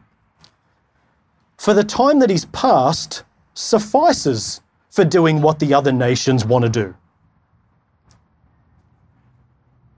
For 1.60 1.76
the 1.76 1.84
time 1.84 2.18
that 2.20 2.32
is 2.32 2.46
past 2.46 3.24
suffices 3.54 4.62
for 4.90 5.06
doing 5.06 5.44
what 5.44 5.60
the 5.60 5.76
other 5.76 5.92
nations 5.92 6.44
want 6.44 6.64
to 6.64 6.70
do. 6.70 6.96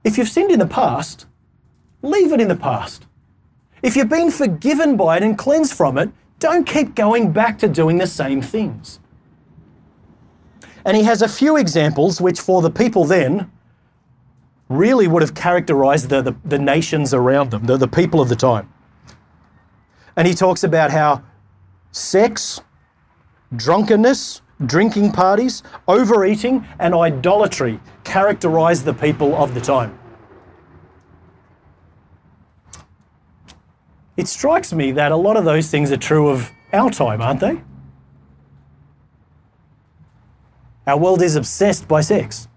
If 0.03 0.17
you've 0.17 0.27
sinned 0.27 0.51
in 0.51 0.59
the 0.59 0.67
past, 0.67 1.25
leave 2.01 2.33
it 2.33 2.41
in 2.41 2.49
the 2.49 2.57
past. 2.57 3.05
If 3.81 3.95
you've 3.95 4.09
been 4.09 4.29
forgiven 4.29 4.97
by 4.97 5.15
it 5.15 5.23
and 5.23 5.37
cleansed 5.37 5.73
from 5.73 5.97
it, 5.97 6.09
don't 6.39 6.65
keep 6.65 6.95
going 6.95 7.31
back 7.31 7.57
to 7.59 7.69
doing 7.69 7.97
the 7.97 8.07
same 8.07 8.41
things. 8.41 8.99
And 10.83 10.97
he 10.97 11.03
has 11.03 11.21
a 11.21 11.29
few 11.29 11.55
examples 11.55 12.19
which, 12.19 12.41
for 12.41 12.61
the 12.61 12.69
people 12.69 13.05
then, 13.05 13.49
really 14.69 15.07
would 15.07 15.21
have 15.21 15.33
characterized 15.33 16.09
the, 16.09 16.21
the, 16.21 16.35
the 16.45 16.59
nations 16.59 17.13
around 17.13 17.51
them, 17.51 17.65
the, 17.65 17.75
the 17.75 17.87
people 17.87 18.21
of 18.21 18.29
the 18.29 18.35
time. 18.35 18.71
And 20.15 20.27
he 20.27 20.33
talks 20.33 20.63
about 20.63 20.91
how 20.91 21.23
sex, 21.91 22.61
drunkenness, 23.55 24.41
drinking 24.65 25.11
parties, 25.11 25.63
overeating, 25.87 26.67
and 26.79 26.93
idolatry 26.93 27.79
characterized 28.03 28.85
the 28.85 28.93
people 28.93 29.35
of 29.35 29.53
the 29.53 29.61
time. 29.61 29.97
It 34.17 34.27
strikes 34.27 34.73
me 34.73 34.91
that 34.91 35.13
a 35.13 35.15
lot 35.15 35.37
of 35.37 35.45
those 35.45 35.71
things 35.71 35.93
are 35.93 35.97
true 35.97 36.27
of 36.27 36.51
our 36.73 36.89
time, 36.89 37.21
aren't 37.21 37.39
they? 37.39 37.61
Our 40.85 40.97
world 40.97 41.21
is 41.21 41.37
obsessed 41.37 41.87
by 41.87 42.01
sex. 42.01 42.48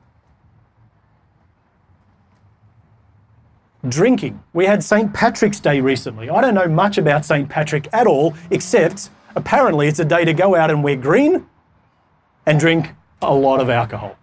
Drinking. 3.89 4.43
We 4.53 4.67
had 4.67 4.85
St. 4.85 5.13
Patrick's 5.13 5.59
Day 5.59 5.81
recently. 5.81 6.31
I 6.31 6.41
don't 6.41 6.55
know 6.55 6.69
much 6.69 6.99
about 6.99 7.25
St. 7.25 7.49
Patrick 7.49 7.89
at 7.93 8.07
all, 8.07 8.35
except 8.51 9.11
apparently 9.35 9.89
it's 9.89 9.99
a 9.99 10.05
day 10.05 10.25
to 10.25 10.33
go 10.33 10.55
out 10.55 10.71
and 10.71 10.85
wear 10.85 10.97
green 10.97 11.47
and 12.47 12.61
drink 12.61 12.91
a 13.21 13.35
lot 13.35 13.61
of 13.61 13.69
alcohol. 13.69 14.17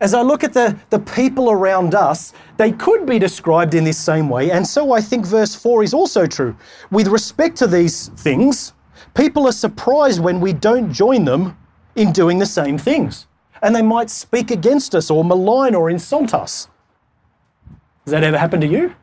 As 0.00 0.14
I 0.14 0.22
look 0.22 0.42
at 0.44 0.54
the, 0.54 0.78
the 0.88 0.98
people 0.98 1.50
around 1.50 1.94
us, 1.94 2.32
they 2.56 2.72
could 2.72 3.04
be 3.04 3.18
described 3.18 3.74
in 3.74 3.84
this 3.84 3.98
same 3.98 4.30
way. 4.30 4.50
And 4.50 4.66
so 4.66 4.92
I 4.92 5.00
think 5.00 5.26
verse 5.26 5.54
4 5.54 5.82
is 5.82 5.92
also 5.92 6.26
true. 6.26 6.56
With 6.90 7.08
respect 7.08 7.56
to 7.58 7.66
these 7.66 8.08
things, 8.08 8.72
people 9.14 9.46
are 9.46 9.52
surprised 9.52 10.20
when 10.20 10.40
we 10.40 10.54
don't 10.54 10.90
join 10.90 11.26
them 11.26 11.58
in 11.96 12.12
doing 12.12 12.38
the 12.38 12.46
same 12.46 12.78
things. 12.78 13.26
And 13.62 13.74
they 13.74 13.82
might 13.82 14.10
speak 14.10 14.50
against 14.50 14.94
us 14.94 15.10
or 15.10 15.24
malign 15.24 15.74
or 15.74 15.90
insult 15.90 16.32
us. 16.32 16.68
Has 18.04 18.12
that 18.12 18.24
ever 18.24 18.38
happened 18.38 18.62
to 18.62 18.68
you? 18.68 18.94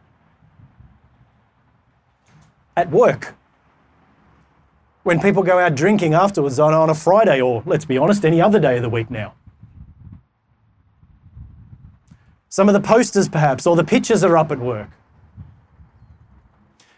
at 2.78 2.92
work. 2.92 3.34
When 5.04 5.20
people 5.20 5.42
go 5.42 5.58
out 5.58 5.76
drinking 5.76 6.14
afterwards 6.14 6.60
on, 6.60 6.74
on 6.74 6.90
a 6.90 6.96
Friday, 6.96 7.42
or 7.42 7.64
let's 7.66 7.86
be 7.86 7.98
honest, 7.98 8.24
any 8.24 8.40
other 8.40 8.60
day 8.60 8.78
of 8.78 8.84
the 8.84 8.90
week 8.90 9.10
now. 9.10 9.34
Some 12.50 12.70
of 12.70 12.74
the 12.74 12.80
posters, 12.80 13.28
perhaps, 13.28 13.66
or 13.66 13.76
the 13.76 13.84
pictures 13.84 14.24
are 14.24 14.38
up 14.38 14.52
at 14.52 14.60
work. 14.60 14.90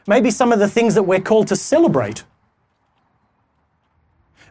Maybe 0.06 0.32
some 0.32 0.52
of 0.52 0.60
the 0.60 0.68
things 0.68 0.96
that 0.96 1.04
we're 1.04 1.22
called 1.22 1.48
to 1.48 1.56
celebrate. 1.56 2.24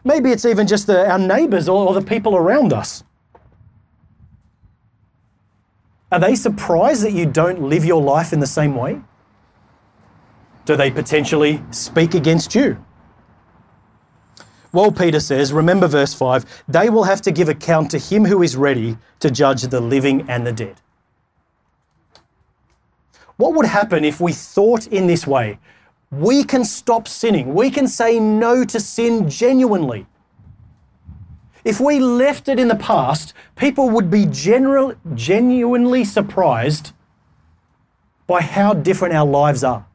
Maybe 0.03 0.31
it's 0.31 0.45
even 0.45 0.67
just 0.67 0.87
the, 0.87 1.09
our 1.09 1.19
neighbours 1.19 1.67
or, 1.67 1.87
or 1.87 1.93
the 1.93 2.01
people 2.01 2.35
around 2.35 2.73
us. 2.73 3.03
Are 6.11 6.19
they 6.19 6.35
surprised 6.35 7.03
that 7.03 7.11
you 7.11 7.25
don't 7.25 7.61
live 7.61 7.85
your 7.85 8.01
life 8.01 8.33
in 8.33 8.39
the 8.39 8.47
same 8.47 8.75
way? 8.75 9.01
Do 10.65 10.75
they 10.75 10.89
potentially 10.89 11.61
speak 11.71 12.13
against 12.13 12.55
you? 12.55 12.83
Well, 14.71 14.91
Peter 14.91 15.19
says, 15.19 15.51
remember 15.51 15.87
verse 15.87 16.13
5 16.13 16.63
they 16.67 16.89
will 16.89 17.03
have 17.03 17.21
to 17.23 17.31
give 17.31 17.49
account 17.49 17.89
to 17.91 17.97
him 17.97 18.25
who 18.25 18.43
is 18.43 18.55
ready 18.55 18.97
to 19.19 19.31
judge 19.31 19.63
the 19.63 19.81
living 19.81 20.29
and 20.29 20.45
the 20.45 20.53
dead. 20.53 20.79
What 23.37 23.53
would 23.53 23.65
happen 23.65 24.03
if 24.03 24.19
we 24.19 24.33
thought 24.33 24.87
in 24.87 25.07
this 25.07 25.25
way? 25.25 25.59
We 26.11 26.43
can 26.43 26.65
stop 26.65 27.07
sinning, 27.07 27.53
we 27.53 27.69
can 27.69 27.87
say 27.87 28.19
no 28.19 28.65
to 28.65 28.79
sin 28.79 29.29
genuinely. 29.29 30.07
If 31.63 31.79
we 31.79 31.99
left 31.99 32.47
it 32.47 32.57
in 32.59 32.67
the 32.67 32.75
past, 32.75 33.33
people 33.55 33.89
would 33.89 34.09
be 34.09 34.25
general, 34.25 34.95
genuinely 35.13 36.03
surprised 36.03 36.93
by 38.25 38.41
how 38.41 38.73
different 38.73 39.13
our 39.13 39.25
lives 39.25 39.63
are. 39.63 39.85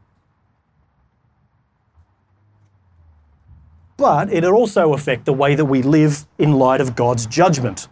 But 3.97 4.33
it'll 4.33 4.55
also 4.55 4.93
affect 4.93 5.25
the 5.25 5.33
way 5.33 5.55
that 5.55 5.65
we 5.65 5.83
live 5.83 6.27
in 6.39 6.53
light 6.53 6.81
of 6.81 6.95
God's 6.95 7.27
judgment. 7.27 7.89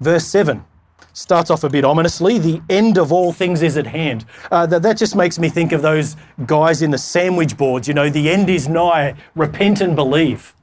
Verse 0.00 0.26
7 0.26 0.64
starts 1.12 1.50
off 1.50 1.64
a 1.64 1.68
bit 1.68 1.84
ominously. 1.84 2.38
The 2.38 2.62
end 2.68 2.98
of 2.98 3.12
all 3.12 3.32
things 3.32 3.62
is 3.62 3.76
at 3.76 3.86
hand. 3.86 4.24
Uh, 4.50 4.66
that, 4.66 4.82
that 4.82 4.96
just 4.96 5.16
makes 5.16 5.38
me 5.38 5.48
think 5.48 5.72
of 5.72 5.82
those 5.82 6.16
guys 6.46 6.82
in 6.82 6.90
the 6.90 6.98
sandwich 6.98 7.56
boards, 7.56 7.88
you 7.88 7.94
know, 7.94 8.08
the 8.08 8.30
end 8.30 8.48
is 8.48 8.68
nigh, 8.68 9.14
repent 9.34 9.80
and 9.80 9.96
believe. 9.96 10.54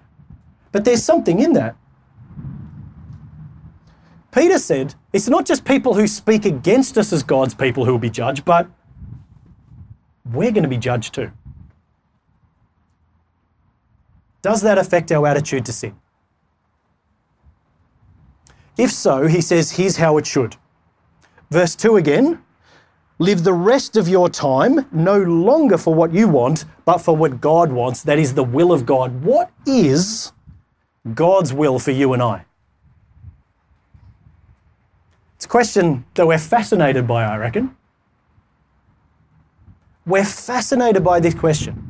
But 0.71 0.85
there's 0.85 1.03
something 1.03 1.39
in 1.39 1.53
that. 1.53 1.75
Peter 4.31 4.59
said 4.59 4.93
it's 5.13 5.27
not 5.27 5.45
just 5.45 5.65
people 5.65 5.95
who 5.95 6.05
speak 6.07 6.45
against 6.45 6.97
us 6.97 7.11
as 7.11 7.23
God's 7.23 7.55
people 7.55 7.85
who 7.85 7.91
will 7.91 7.99
be 7.99 8.09
judged, 8.09 8.45
but 8.45 8.67
we're 10.31 10.51
going 10.51 10.63
to 10.63 10.69
be 10.69 10.77
judged 10.77 11.13
too. 11.13 11.31
Does 14.41 14.61
that 14.61 14.77
affect 14.77 15.11
our 15.11 15.25
attitude 15.25 15.65
to 15.65 15.73
sin? 15.73 15.97
If 18.77 18.91
so, 18.91 19.27
he 19.27 19.41
says, 19.41 19.71
here's 19.71 19.97
how 19.97 20.17
it 20.17 20.27
should. 20.27 20.55
Verse 21.49 21.75
2 21.75 21.97
again 21.97 22.43
live 23.19 23.43
the 23.43 23.53
rest 23.53 23.97
of 23.97 24.07
your 24.07 24.29
time 24.29 24.85
no 24.91 25.17
longer 25.19 25.77
for 25.77 25.93
what 25.93 26.13
you 26.13 26.27
want, 26.27 26.65
but 26.85 26.99
for 26.99 27.15
what 27.15 27.41
God 27.41 27.71
wants. 27.71 28.03
That 28.03 28.19
is 28.19 28.33
the 28.33 28.43
will 28.43 28.71
of 28.71 28.85
God. 28.85 29.23
What 29.23 29.51
is 29.65 30.31
God's 31.13 31.53
will 31.53 31.79
for 31.79 31.91
you 31.91 32.13
and 32.13 32.21
I? 32.21 32.45
It's 35.35 35.45
a 35.45 35.49
question 35.49 36.05
that 36.15 36.25
we're 36.25 36.37
fascinated 36.37 37.07
by, 37.07 37.23
I 37.23 37.37
reckon. 37.37 37.75
We're 40.05 40.25
fascinated 40.25 41.03
by 41.03 41.19
this 41.19 41.33
question. 41.33 41.86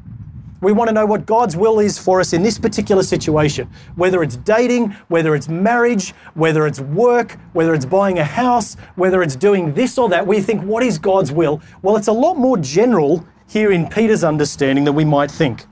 We 0.59 0.71
want 0.71 0.87
to 0.87 0.93
know 0.93 1.05
what 1.05 1.25
God's 1.27 1.55
will 1.55 1.79
is 1.79 1.99
for 1.99 2.19
us 2.19 2.33
in 2.33 2.41
this 2.41 2.57
particular 2.57 3.03
situation, 3.03 3.69
whether 3.95 4.23
it's 4.23 4.37
dating, 4.37 4.91
whether 5.07 5.35
it's 5.35 5.47
marriage, 5.47 6.11
whether 6.33 6.65
it's 6.65 6.79
work, 6.79 7.37
whether 7.53 7.75
it's 7.75 7.85
buying 7.85 8.17
a 8.17 8.23
house, 8.23 8.75
whether 8.95 9.21
it's 9.21 9.35
doing 9.35 9.73
this 9.75 9.97
or 9.99 10.09
that. 10.09 10.25
We 10.25 10.41
think, 10.41 10.63
what 10.63 10.81
is 10.81 10.97
God's 10.97 11.31
will? 11.31 11.61
Well, 11.83 11.95
it's 11.95 12.07
a 12.07 12.13
lot 12.13 12.37
more 12.37 12.57
general 12.57 13.25
here 13.47 13.71
in 13.71 13.87
Peter's 13.87 14.23
understanding 14.23 14.83
than 14.83 14.95
we 14.95 15.05
might 15.05 15.29
think. 15.29 15.65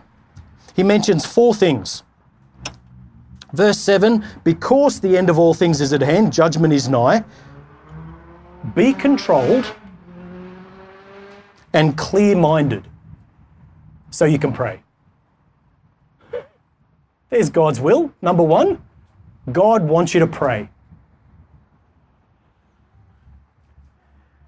He 0.76 0.84
mentions 0.84 1.26
four 1.26 1.56
things. 1.56 2.04
Verse 3.54 3.80
7 3.80 4.24
Because 4.44 5.00
the 5.00 5.18
end 5.18 5.32
of 5.32 5.40
all 5.40 5.56
things 5.56 5.82
is 5.82 5.94
at 5.94 6.02
hand, 6.02 6.32
judgment 6.32 6.74
is 6.74 6.88
nigh. 6.90 7.24
Be 8.76 8.94
controlled 8.94 9.66
and 11.74 11.98
clear 11.98 12.36
minded 12.36 12.88
so 14.16 14.24
you 14.24 14.40
can 14.40 14.54
pray. 14.54 14.82
There's 17.30 17.50
God's 17.50 17.82
will. 17.82 18.14
Number 18.22 18.44
one, 18.44 18.82
God 19.52 19.84
wants 19.84 20.14
you 20.14 20.22
to 20.22 20.28
pray. 20.28 20.70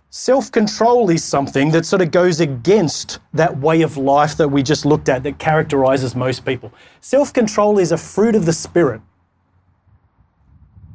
Self 0.09 0.51
control 0.51 1.09
is 1.09 1.23
something 1.23 1.71
that 1.71 1.85
sort 1.85 2.01
of 2.01 2.11
goes 2.11 2.39
against 2.39 3.19
that 3.33 3.59
way 3.59 3.81
of 3.81 3.97
life 3.97 4.37
that 4.37 4.47
we 4.47 4.63
just 4.63 4.85
looked 4.85 5.09
at 5.09 5.23
that 5.23 5.37
characterizes 5.37 6.15
most 6.15 6.45
people. 6.45 6.71
Self 7.01 7.33
control 7.33 7.77
is 7.77 7.91
a 7.91 7.97
fruit 7.97 8.35
of 8.35 8.45
the 8.45 8.53
Spirit. 8.53 9.01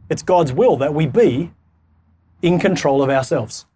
It's 0.09 0.23
God's 0.23 0.53
will 0.53 0.77
that 0.79 0.95
we 0.95 1.07
be 1.07 1.53
in 2.41 2.59
control 2.59 3.03
of 3.03 3.11
ourselves. 3.11 3.67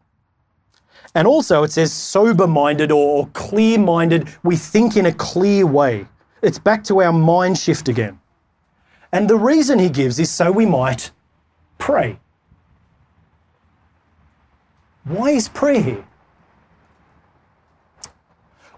And 1.16 1.26
also, 1.26 1.62
it 1.62 1.72
says 1.72 1.94
sober 1.94 2.46
minded 2.46 2.92
or 2.92 3.29
clear 3.29 3.79
minded. 3.79 4.29
We 4.42 4.55
think 4.55 4.98
in 4.98 5.07
a 5.07 5.12
clear 5.14 5.66
way. 5.66 6.07
It's 6.42 6.59
back 6.59 6.85
to 6.85 7.00
our 7.00 7.11
mind 7.11 7.57
shift 7.57 7.88
again. 7.88 8.20
And 9.12 9.26
the 9.26 9.38
reason 9.38 9.79
he 9.79 9.88
gives 9.88 10.18
is 10.18 10.31
so 10.31 10.52
we 10.52 10.66
might 10.66 11.11
pray. 11.79 12.18
Why 15.05 15.31
is 15.31 15.48
prayer 15.48 15.81
here? 15.81 16.05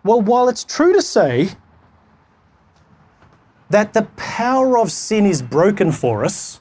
Well, 0.05 0.21
while 0.21 0.49
it's 0.49 0.63
true 0.63 0.93
to 0.93 1.03
say 1.03 1.49
that 3.69 3.95
the 3.95 4.03
power 4.15 4.79
of 4.79 4.93
sin 4.93 5.27
is 5.27 5.43
broken 5.43 5.91
for 5.91 6.25
us, 6.25 6.61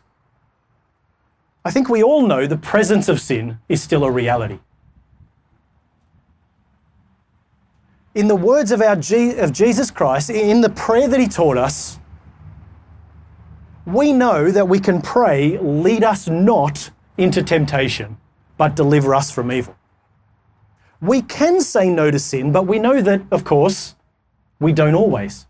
I 1.63 1.69
think 1.69 1.87
we 1.87 2.01
all 2.01 2.25
know 2.25 2.47
the 2.47 2.57
presence 2.57 3.07
of 3.07 3.21
sin 3.21 3.59
is 3.69 3.83
still 3.83 4.03
a 4.03 4.09
reality. 4.09 4.57
In 8.17 8.27
the 8.27 8.36
words 8.36 8.71
of, 8.71 8.82
our 8.82 8.93
of 8.93 9.53
Jesus 9.53 9.91
Christ, 9.91 10.32
in 10.32 10.62
the 10.62 10.71
prayer 10.71 11.08
that 11.08 11.19
he 11.19 11.27
taught 11.27 11.56
us, 11.56 11.99
we 13.86 14.12
know 14.12 14.49
that 14.49 14.67
we 14.67 14.80
can 14.80 15.03
pray, 15.03 15.60
lead 15.60 16.03
us 16.03 16.27
not 16.27 16.89
into 17.19 17.43
temptation, 17.43 18.17
but 18.58 18.75
deliver 18.75 19.13
us 19.13 19.30
from 19.30 19.51
evil. 19.51 19.75
We 20.99 21.21
can 21.21 21.62
say 21.62 21.91
no 21.91 22.10
to 22.10 22.17
sin, 22.17 22.51
but 22.51 22.65
we 22.65 22.80
know 22.80 23.03
that, 23.03 23.21
of 23.30 23.43
course, 23.43 23.93
we 24.60 24.73
don't 24.73 24.95
always. 24.95 25.45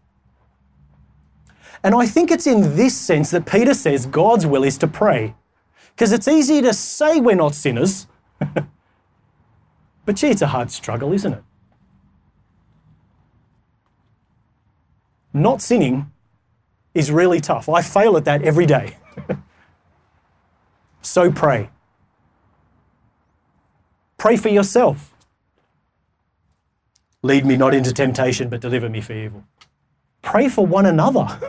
And 1.84 1.96
I 1.96 2.06
think 2.06 2.32
it's 2.32 2.48
in 2.48 2.76
this 2.76 2.98
sense 2.98 3.32
that 3.32 3.46
Peter 3.46 3.74
says 3.74 4.06
God's 4.06 4.46
will 4.46 4.66
is 4.66 4.78
to 4.80 4.88
pray. 4.88 5.36
Because 5.96 6.12
it's 6.12 6.28
easy 6.28 6.62
to 6.64 6.74
say 6.74 7.22
we're 7.22 7.38
not 7.38 7.56
sinners, 7.56 8.08
but 10.06 10.16
gee, 10.16 10.28
it's 10.28 10.42
a 10.42 10.48
hard 10.48 10.70
struggle, 10.70 11.14
isn't 11.14 11.32
it? 11.32 11.44
Not 15.42 15.62
sinning 15.62 16.12
is 16.94 17.12
really 17.12 17.40
tough. 17.40 17.70
I 17.70 17.82
fail 17.82 18.18
at 18.18 18.26
that 18.26 18.42
every 18.42 18.66
day. 18.66 18.98
so 21.02 21.32
pray. 21.32 21.70
Pray 24.18 24.36
for 24.36 24.50
yourself. 24.50 25.14
Lead 27.22 27.46
me 27.46 27.58
not 27.58 27.74
into 27.74 27.94
temptation, 27.94 28.50
but 28.50 28.62
deliver 28.62 28.90
me 28.90 29.02
from 29.02 29.18
evil. 29.18 29.44
Pray 30.22 30.50
for 30.50 30.66
one 30.66 30.86
another. 30.86 31.40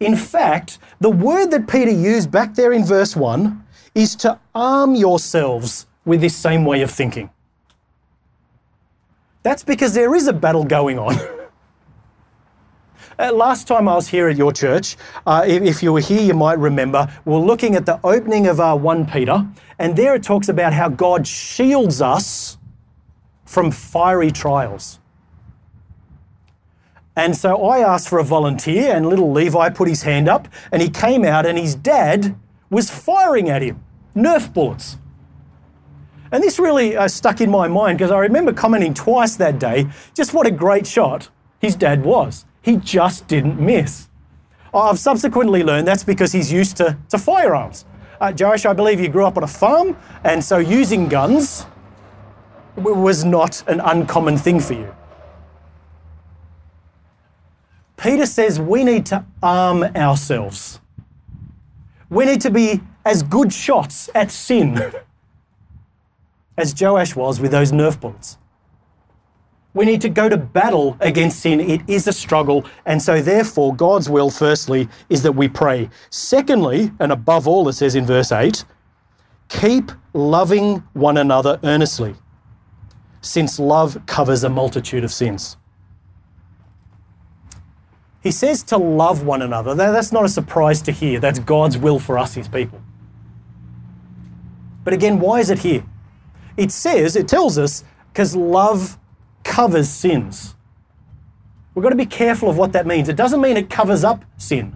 In 0.00 0.16
fact, 0.16 0.78
the 1.00 1.10
word 1.10 1.50
that 1.52 1.68
Peter 1.68 1.90
used 1.90 2.30
back 2.30 2.54
there 2.54 2.72
in 2.72 2.84
verse 2.84 3.16
1 3.16 3.64
is 3.94 4.14
to 4.16 4.38
arm 4.54 4.94
yourselves 4.94 5.86
with 6.04 6.20
this 6.20 6.36
same 6.36 6.64
way 6.64 6.82
of 6.82 6.90
thinking. 6.90 7.30
That's 9.46 9.62
because 9.62 9.94
there 9.94 10.12
is 10.16 10.26
a 10.26 10.32
battle 10.32 10.64
going 10.64 10.98
on. 10.98 11.16
Uh, 13.18 13.32
last 13.32 13.66
time 13.66 13.88
I 13.88 13.94
was 13.94 14.08
here 14.08 14.28
at 14.28 14.36
your 14.36 14.52
church, 14.52 14.98
uh, 15.26 15.42
if, 15.46 15.62
if, 15.62 15.82
you 15.82 15.90
were 15.90 16.00
here, 16.00 16.20
you 16.20 16.34
might 16.34 16.58
remember, 16.58 17.10
we 17.24 17.32
are 17.32 17.38
looking 17.38 17.74
at 17.74 17.86
the 17.86 17.98
opening 18.04 18.46
of 18.46 18.60
uh, 18.60 18.76
1 18.76 19.06
Peter, 19.06 19.46
and 19.78 19.96
there 19.96 20.14
it 20.14 20.22
talks 20.22 20.50
about 20.50 20.74
how 20.74 20.90
God 20.90 21.26
shields 21.26 22.02
us 22.02 22.58
from 23.46 23.70
fiery 23.70 24.30
trials. 24.30 24.98
And 27.16 27.34
so 27.34 27.64
I 27.64 27.78
asked 27.78 28.10
for 28.10 28.18
a 28.18 28.24
volunteer, 28.24 28.94
and 28.94 29.08
little 29.08 29.32
Levi 29.32 29.70
put 29.70 29.88
his 29.88 30.02
hand 30.02 30.28
up, 30.28 30.46
and 30.70 30.82
he 30.82 30.90
came 30.90 31.24
out, 31.24 31.46
and 31.46 31.56
his 31.56 31.74
dad 31.74 32.36
was 32.68 32.90
firing 32.90 33.48
at 33.48 33.62
him 33.62 33.82
Nerf 34.14 34.52
bullets. 34.52 34.98
And 36.32 36.42
this 36.42 36.58
really 36.58 36.96
uh, 36.96 37.08
stuck 37.08 37.40
in 37.40 37.50
my 37.50 37.68
mind 37.68 37.98
because 37.98 38.10
I 38.10 38.18
remember 38.18 38.52
commenting 38.52 38.94
twice 38.94 39.36
that 39.36 39.58
day 39.58 39.86
just 40.14 40.34
what 40.34 40.46
a 40.46 40.50
great 40.50 40.86
shot 40.86 41.28
his 41.60 41.76
dad 41.76 42.04
was. 42.04 42.44
He 42.62 42.76
just 42.76 43.28
didn't 43.28 43.60
miss. 43.60 44.08
I've 44.74 44.98
subsequently 44.98 45.62
learned 45.62 45.86
that's 45.86 46.04
because 46.04 46.32
he's 46.32 46.52
used 46.52 46.76
to, 46.78 46.98
to 47.08 47.18
firearms. 47.18 47.84
Uh, 48.20 48.32
Joash, 48.38 48.66
I 48.66 48.72
believe 48.72 49.00
you 49.00 49.08
grew 49.08 49.26
up 49.26 49.36
on 49.36 49.44
a 49.44 49.48
farm, 49.48 49.96
and 50.24 50.42
so 50.42 50.58
using 50.58 51.08
guns 51.08 51.66
was 52.76 53.24
not 53.24 53.66
an 53.68 53.80
uncommon 53.80 54.36
thing 54.36 54.60
for 54.60 54.74
you. 54.74 54.94
Peter 57.96 58.26
says 58.26 58.60
we 58.60 58.84
need 58.84 59.06
to 59.06 59.24
arm 59.42 59.82
ourselves. 59.82 60.80
We 62.10 62.24
need 62.24 62.40
to 62.42 62.50
be 62.50 62.80
as 63.04 63.22
good 63.22 63.52
shots 63.52 64.10
at 64.14 64.30
sin 64.30 64.92
as 66.56 66.74
Joash 66.78 67.14
was 67.14 67.40
with 67.40 67.50
those 67.50 67.72
Nerf 67.72 68.00
bullets. 68.00 68.38
We 69.74 69.84
need 69.84 70.00
to 70.00 70.08
go 70.08 70.28
to 70.28 70.38
battle 70.38 70.96
against 71.00 71.40
sin. 71.40 71.60
It 71.60 71.82
is 71.86 72.08
a 72.08 72.12
struggle. 72.12 72.64
And 72.86 73.02
so, 73.02 73.20
therefore, 73.20 73.74
God's 73.76 74.08
will, 74.08 74.30
firstly, 74.30 74.88
is 75.10 75.22
that 75.22 75.32
we 75.32 75.48
pray. 75.48 75.90
Secondly, 76.08 76.92
and 76.98 77.12
above 77.12 77.46
all, 77.46 77.68
it 77.68 77.74
says 77.74 77.94
in 77.94 78.06
verse 78.06 78.32
8, 78.32 78.64
keep 79.48 79.92
loving 80.14 80.76
one 80.94 81.18
another 81.18 81.60
earnestly, 81.62 82.14
since 83.20 83.58
love 83.58 84.00
covers 84.06 84.44
a 84.44 84.48
multitude 84.48 85.04
of 85.04 85.12
sins. 85.12 85.58
He 88.22 88.30
says 88.32 88.62
to 88.64 88.78
love 88.78 89.24
one 89.24 89.42
another. 89.42 89.74
That's 89.74 90.10
not 90.10 90.24
a 90.24 90.28
surprise 90.28 90.80
to 90.82 90.90
hear. 90.90 91.20
That's 91.20 91.38
God's 91.38 91.76
will 91.76 91.98
for 91.98 92.18
us, 92.18 92.34
his 92.34 92.48
people. 92.48 92.80
But 94.84 94.94
again, 94.94 95.20
why 95.20 95.40
is 95.40 95.50
it 95.50 95.58
here? 95.58 95.84
It 96.56 96.72
says, 96.72 97.16
it 97.16 97.28
tells 97.28 97.58
us, 97.58 97.84
because 98.12 98.34
love 98.34 98.98
covers 99.44 99.88
sins. 99.88 100.54
We've 101.74 101.82
got 101.82 101.90
to 101.90 101.96
be 101.96 102.06
careful 102.06 102.48
of 102.48 102.56
what 102.56 102.72
that 102.72 102.86
means. 102.86 103.08
It 103.08 103.16
doesn't 103.16 103.40
mean 103.40 103.56
it 103.56 103.68
covers 103.68 104.04
up 104.04 104.24
sin. 104.38 104.72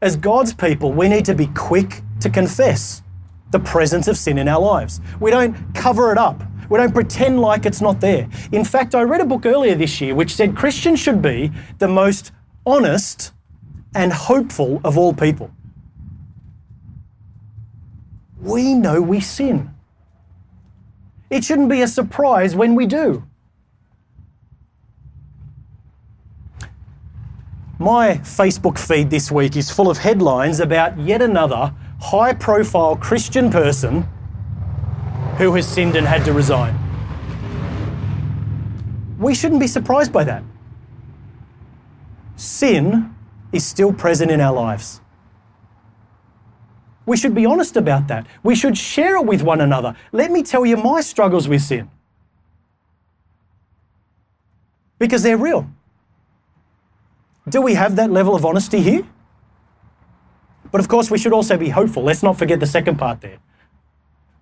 As 0.00 0.16
God's 0.16 0.54
people, 0.54 0.92
we 0.92 1.08
need 1.08 1.24
to 1.24 1.34
be 1.34 1.46
quick 1.48 2.02
to 2.20 2.30
confess 2.30 3.02
the 3.50 3.58
presence 3.58 4.08
of 4.08 4.16
sin 4.16 4.38
in 4.38 4.48
our 4.48 4.60
lives. 4.60 5.00
We 5.20 5.30
don't 5.30 5.74
cover 5.74 6.12
it 6.12 6.18
up. 6.18 6.42
We 6.70 6.78
don't 6.78 6.94
pretend 6.94 7.40
like 7.40 7.66
it's 7.66 7.80
not 7.80 8.00
there. 8.00 8.28
In 8.52 8.64
fact, 8.64 8.94
I 8.94 9.02
read 9.02 9.20
a 9.20 9.26
book 9.26 9.44
earlier 9.44 9.74
this 9.74 10.00
year 10.00 10.14
which 10.14 10.34
said 10.34 10.56
Christians 10.56 11.00
should 11.00 11.20
be 11.20 11.52
the 11.78 11.88
most 11.88 12.32
honest 12.64 13.32
and 13.94 14.12
hopeful 14.12 14.80
of 14.84 14.96
all 14.96 15.12
people. 15.12 15.50
We 18.42 18.74
know 18.74 19.00
we 19.00 19.20
sin. 19.20 19.72
It 21.30 21.44
shouldn't 21.44 21.70
be 21.70 21.80
a 21.80 21.88
surprise 21.88 22.54
when 22.54 22.74
we 22.74 22.86
do. 22.86 23.24
My 27.78 28.18
Facebook 28.18 28.78
feed 28.78 29.10
this 29.10 29.32
week 29.32 29.56
is 29.56 29.70
full 29.70 29.90
of 29.90 29.98
headlines 29.98 30.60
about 30.60 30.98
yet 30.98 31.22
another 31.22 31.74
high 32.00 32.32
profile 32.32 32.96
Christian 32.96 33.50
person 33.50 34.06
who 35.38 35.54
has 35.54 35.66
sinned 35.66 35.96
and 35.96 36.06
had 36.06 36.24
to 36.24 36.32
resign. 36.32 36.78
We 39.18 39.34
shouldn't 39.34 39.60
be 39.60 39.66
surprised 39.68 40.12
by 40.12 40.24
that. 40.24 40.42
Sin 42.36 43.14
is 43.52 43.64
still 43.64 43.92
present 43.92 44.30
in 44.30 44.40
our 44.40 44.52
lives. 44.52 45.01
We 47.04 47.16
should 47.16 47.34
be 47.34 47.46
honest 47.46 47.76
about 47.76 48.08
that. 48.08 48.26
We 48.42 48.54
should 48.54 48.78
share 48.78 49.16
it 49.16 49.26
with 49.26 49.42
one 49.42 49.60
another. 49.60 49.96
Let 50.12 50.30
me 50.30 50.42
tell 50.42 50.64
you 50.64 50.76
my 50.76 51.00
struggles 51.00 51.48
with 51.48 51.62
sin. 51.62 51.90
Because 54.98 55.22
they're 55.22 55.36
real. 55.36 55.68
Do 57.48 57.60
we 57.60 57.74
have 57.74 57.96
that 57.96 58.10
level 58.10 58.34
of 58.36 58.44
honesty 58.44 58.80
here? 58.80 59.04
But 60.70 60.80
of 60.80 60.88
course, 60.88 61.10
we 61.10 61.18
should 61.18 61.32
also 61.32 61.56
be 61.56 61.70
hopeful. 61.70 62.04
Let's 62.04 62.22
not 62.22 62.38
forget 62.38 62.60
the 62.60 62.66
second 62.66 62.98
part 62.98 63.20
there 63.20 63.38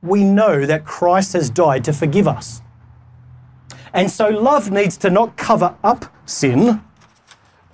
we 0.03 0.25
know 0.25 0.64
that 0.66 0.85
Christ 0.85 1.35
has 1.35 1.51
died 1.51 1.85
to 1.85 1.92
forgive 1.92 2.27
us. 2.27 2.62
And 3.92 4.11
so 4.11 4.29
love 4.29 4.70
needs 4.70 4.96
to 4.99 5.11
not 5.11 5.37
cover 5.37 5.75
up 5.83 6.07
sin, 6.27 6.81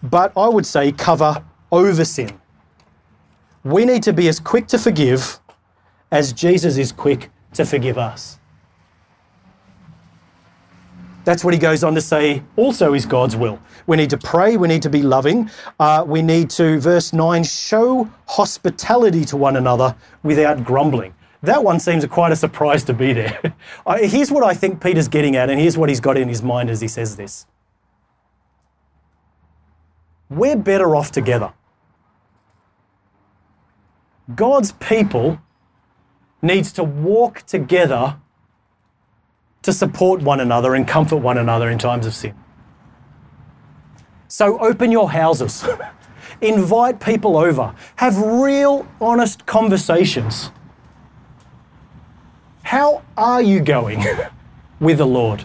but 0.02 0.32
I 0.36 0.48
would 0.48 0.66
say 0.66 0.92
cover 0.92 1.44
over 1.70 2.04
sin. 2.04 2.40
We 3.66 3.84
need 3.84 4.04
to 4.04 4.12
be 4.12 4.28
as 4.28 4.38
quick 4.38 4.68
to 4.68 4.78
forgive 4.78 5.40
as 6.12 6.32
Jesus 6.32 6.76
is 6.76 6.92
quick 6.92 7.30
to 7.54 7.64
forgive 7.64 7.98
us. 7.98 8.38
That's 11.24 11.42
what 11.42 11.52
he 11.52 11.58
goes 11.58 11.82
on 11.82 11.92
to 11.96 12.00
say 12.00 12.44
also 12.54 12.94
is 12.94 13.06
God's 13.06 13.34
will. 13.34 13.58
We 13.88 13.96
need 13.96 14.10
to 14.10 14.18
pray, 14.18 14.56
we 14.56 14.68
need 14.68 14.82
to 14.82 14.88
be 14.88 15.02
loving, 15.02 15.50
uh, 15.80 16.04
we 16.06 16.22
need 16.22 16.48
to, 16.50 16.78
verse 16.78 17.12
9, 17.12 17.42
show 17.42 18.08
hospitality 18.28 19.24
to 19.24 19.36
one 19.36 19.56
another 19.56 19.96
without 20.22 20.62
grumbling. 20.62 21.12
That 21.42 21.64
one 21.64 21.80
seems 21.80 22.06
quite 22.06 22.30
a 22.30 22.36
surprise 22.36 22.84
to 22.84 22.92
be 22.92 23.14
there. 23.14 23.52
here's 23.98 24.30
what 24.30 24.44
I 24.44 24.54
think 24.54 24.80
Peter's 24.80 25.08
getting 25.08 25.34
at, 25.34 25.50
and 25.50 25.58
here's 25.58 25.76
what 25.76 25.88
he's 25.88 25.98
got 25.98 26.16
in 26.16 26.28
his 26.28 26.40
mind 26.40 26.70
as 26.70 26.80
he 26.80 26.86
says 26.86 27.16
this. 27.16 27.46
We're 30.30 30.54
better 30.54 30.94
off 30.94 31.10
together. 31.10 31.52
God's 34.34 34.72
people 34.72 35.38
needs 36.42 36.72
to 36.72 36.84
walk 36.84 37.42
together 37.42 38.16
to 39.62 39.72
support 39.72 40.22
one 40.22 40.40
another 40.40 40.74
and 40.74 40.86
comfort 40.86 41.16
one 41.16 41.38
another 41.38 41.70
in 41.70 41.78
times 41.78 42.06
of 42.06 42.14
sin. 42.14 42.34
So 44.28 44.58
open 44.58 44.92
your 44.92 45.10
houses, 45.10 45.64
invite 46.40 47.00
people 47.00 47.36
over, 47.36 47.74
have 47.96 48.18
real, 48.18 48.86
honest 49.00 49.46
conversations 49.46 50.50
how 52.66 53.04
are 53.16 53.40
you 53.40 53.60
going 53.60 54.04
with 54.80 54.98
the 54.98 55.06
Lord? 55.06 55.42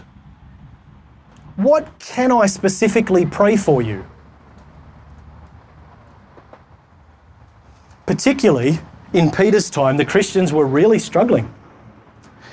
What 1.54 2.00
can 2.00 2.32
I 2.32 2.46
specifically 2.46 3.24
pray 3.24 3.56
for 3.56 3.80
you? 3.80 4.04
Particularly 8.12 8.78
in 9.14 9.30
Peter's 9.30 9.70
time, 9.70 9.96
the 9.96 10.04
Christians 10.04 10.52
were 10.52 10.66
really 10.66 10.98
struggling. 10.98 11.50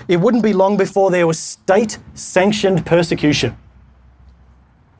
It 0.08 0.16
wouldn't 0.16 0.42
be 0.42 0.54
long 0.54 0.78
before 0.78 1.12
there 1.12 1.28
was 1.28 1.38
state 1.38 1.98
sanctioned 2.14 2.86
persecution. 2.86 3.58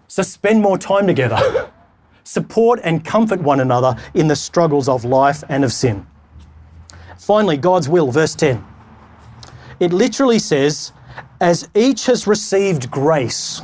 So 0.10 0.22
spend 0.22 0.62
more 0.62 0.78
time 0.78 1.08
together. 1.08 1.72
Support 2.26 2.82
and 2.84 3.06
comfort 3.06 3.40
one 3.40 3.62
another 3.62 3.96
in 4.14 4.28
the 4.28 4.36
struggles 4.36 4.90
of 4.90 5.06
life 5.06 5.46
and 5.48 5.64
of 5.64 5.72
sin. 5.72 6.06
Finally, 7.18 7.56
God's 7.56 7.88
will, 7.88 8.12
verse 8.12 8.36
10. 8.36 8.62
It 9.80 9.94
literally 9.94 10.40
says, 10.40 10.92
as 11.40 11.70
each 11.74 12.06
has 12.08 12.28
received 12.28 12.92
grace, 12.92 13.62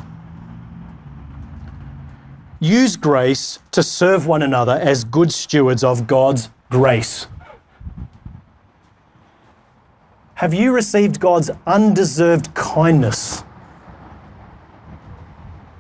use 2.62 2.96
grace 2.96 3.60
to 3.72 3.84
serve 3.84 4.28
one 4.28 4.42
another 4.42 4.80
as 4.82 5.04
good 5.04 5.34
stewards 5.34 5.84
of 5.84 6.08
God's 6.08 6.50
grace. 6.76 7.28
Have 10.34 10.54
you 10.54 10.74
received 10.74 11.22
God's 11.22 11.50
undeserved 11.66 12.54
kindness 12.54 13.46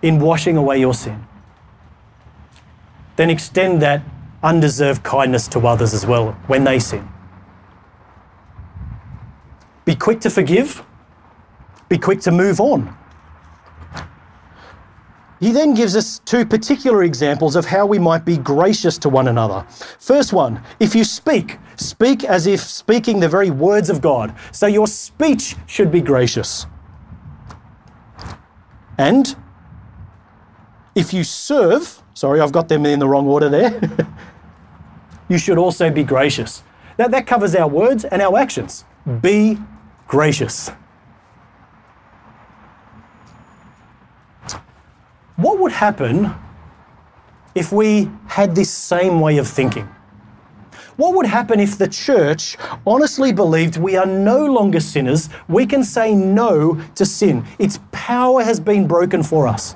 in 0.01 0.19
washing 0.19 0.55
away 0.55 0.79
your 0.79 0.93
sin? 0.93 1.27
Then 3.17 3.29
extend 3.29 3.81
that 3.81 4.03
undeserved 4.41 5.03
kindness 5.03 5.49
to 5.49 5.67
others 5.67 5.93
as 5.93 6.05
well 6.05 6.31
when 6.47 6.63
they 6.63 6.79
sin. 6.79 7.05
Be 9.84 9.95
quick 9.95 10.21
to 10.21 10.29
forgive, 10.29 10.81
be 11.89 11.97
quick 11.97 12.21
to 12.21 12.31
move 12.31 12.62
on. 12.62 12.95
He 15.39 15.51
then 15.51 15.73
gives 15.73 15.95
us 15.95 16.19
two 16.19 16.45
particular 16.45 17.03
examples 17.03 17.55
of 17.55 17.65
how 17.65 17.85
we 17.85 17.99
might 17.99 18.23
be 18.23 18.37
gracious 18.37 18.97
to 18.99 19.09
one 19.09 19.27
another. 19.27 19.65
First 19.99 20.31
one, 20.31 20.61
if 20.79 20.95
you 20.95 21.03
speak, 21.03 21.57
speak 21.75 22.23
as 22.23 22.47
if 22.47 22.61
speaking 22.61 23.19
the 23.19 23.27
very 23.27 23.49
words 23.49 23.89
of 23.89 24.01
God. 24.01 24.33
So 24.51 24.65
your 24.65 24.87
speech 24.87 25.55
should 25.67 25.91
be 25.91 26.01
gracious. 26.01 26.65
And 28.97 29.35
if 30.95 31.13
you 31.13 31.25
serve, 31.25 32.01
sorry, 32.13 32.39
I've 32.39 32.53
got 32.53 32.69
them 32.69 32.85
in 32.85 32.99
the 32.99 33.07
wrong 33.07 33.27
order 33.27 33.49
there, 33.49 34.07
you 35.29 35.37
should 35.37 35.57
also 35.57 35.89
be 35.89 36.03
gracious. 36.03 36.63
That, 36.95 37.11
that 37.11 37.27
covers 37.27 37.55
our 37.55 37.67
words 37.67 38.05
and 38.05 38.21
our 38.21 38.37
actions. 38.37 38.85
Be 39.21 39.57
gracious. 40.07 40.71
What 45.35 45.59
would 45.59 45.71
happen 45.71 46.33
if 47.53 47.71
we 47.71 48.09
had 48.27 48.55
this 48.55 48.71
same 48.71 49.19
way 49.19 49.37
of 49.37 49.47
thinking? 49.47 49.87
What 50.95 51.13
would 51.15 51.25
happen 51.25 51.59
if 51.59 51.77
the 51.77 51.89
church 51.89 52.57
honestly 52.87 53.33
believed 53.33 53.75
we 53.75 53.97
are 53.97 54.05
no 54.05 54.45
longer 54.45 54.79
sinners? 54.79 55.29
We 55.49 55.65
can 55.65 55.83
say 55.83 56.15
no 56.15 56.81
to 56.95 57.05
sin. 57.05 57.45
Its 57.59 57.79
power 57.91 58.43
has 58.43 58.61
been 58.61 58.87
broken 58.87 59.21
for 59.21 59.45
us. 59.45 59.75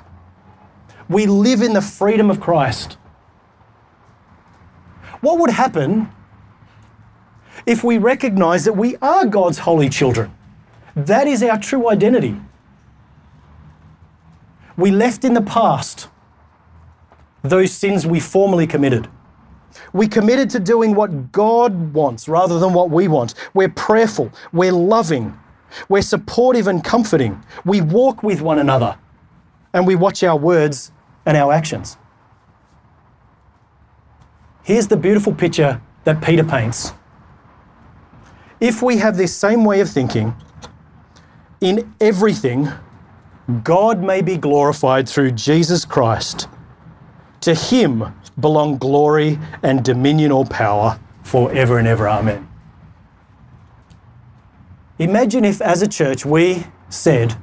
We 1.10 1.26
live 1.26 1.60
in 1.60 1.74
the 1.74 1.82
freedom 1.82 2.30
of 2.30 2.40
Christ. 2.40 2.96
What 5.20 5.38
would 5.38 5.50
happen 5.50 6.10
if 7.66 7.84
we 7.84 7.98
recognize 7.98 8.64
that 8.64 8.72
we 8.72 8.96
are 9.02 9.26
God's 9.26 9.58
holy 9.58 9.90
children? 9.90 10.34
That 10.96 11.26
is 11.26 11.42
our 11.42 11.58
true 11.58 11.90
identity. 11.90 12.36
We 14.80 14.90
left 14.90 15.24
in 15.24 15.34
the 15.34 15.42
past 15.42 16.08
those 17.42 17.70
sins 17.70 18.06
we 18.06 18.18
formerly 18.18 18.66
committed. 18.66 19.08
We 19.92 20.08
committed 20.08 20.48
to 20.50 20.60
doing 20.60 20.94
what 20.94 21.32
God 21.32 21.92
wants 21.92 22.28
rather 22.28 22.58
than 22.58 22.72
what 22.72 22.90
we 22.90 23.06
want. 23.06 23.34
We're 23.52 23.68
prayerful. 23.68 24.32
We're 24.52 24.72
loving. 24.72 25.38
We're 25.88 26.02
supportive 26.02 26.66
and 26.66 26.82
comforting. 26.82 27.42
We 27.64 27.82
walk 27.82 28.22
with 28.22 28.40
one 28.40 28.58
another. 28.58 28.96
And 29.74 29.86
we 29.86 29.96
watch 29.96 30.22
our 30.22 30.36
words 30.36 30.92
and 31.26 31.36
our 31.36 31.52
actions. 31.52 31.98
Here's 34.62 34.88
the 34.88 34.96
beautiful 34.96 35.34
picture 35.34 35.80
that 36.04 36.22
Peter 36.22 36.44
paints. 36.44 36.92
If 38.60 38.82
we 38.82 38.96
have 38.96 39.16
this 39.16 39.34
same 39.36 39.64
way 39.64 39.80
of 39.80 39.90
thinking, 39.90 40.34
in 41.60 41.94
everything, 42.00 42.68
God 43.58 44.02
may 44.02 44.22
be 44.22 44.36
glorified 44.36 45.08
through 45.08 45.32
Jesus 45.32 45.84
Christ. 45.84 46.48
To 47.42 47.54
him 47.54 48.12
belong 48.38 48.78
glory 48.78 49.38
and 49.62 49.84
dominion 49.84 50.32
or 50.32 50.44
power 50.44 50.98
forever 51.22 51.78
and 51.78 51.88
ever. 51.88 52.08
Amen. 52.08 52.48
Imagine 54.98 55.44
if, 55.44 55.62
as 55.62 55.80
a 55.80 55.88
church, 55.88 56.26
we 56.26 56.64
said, 56.90 57.36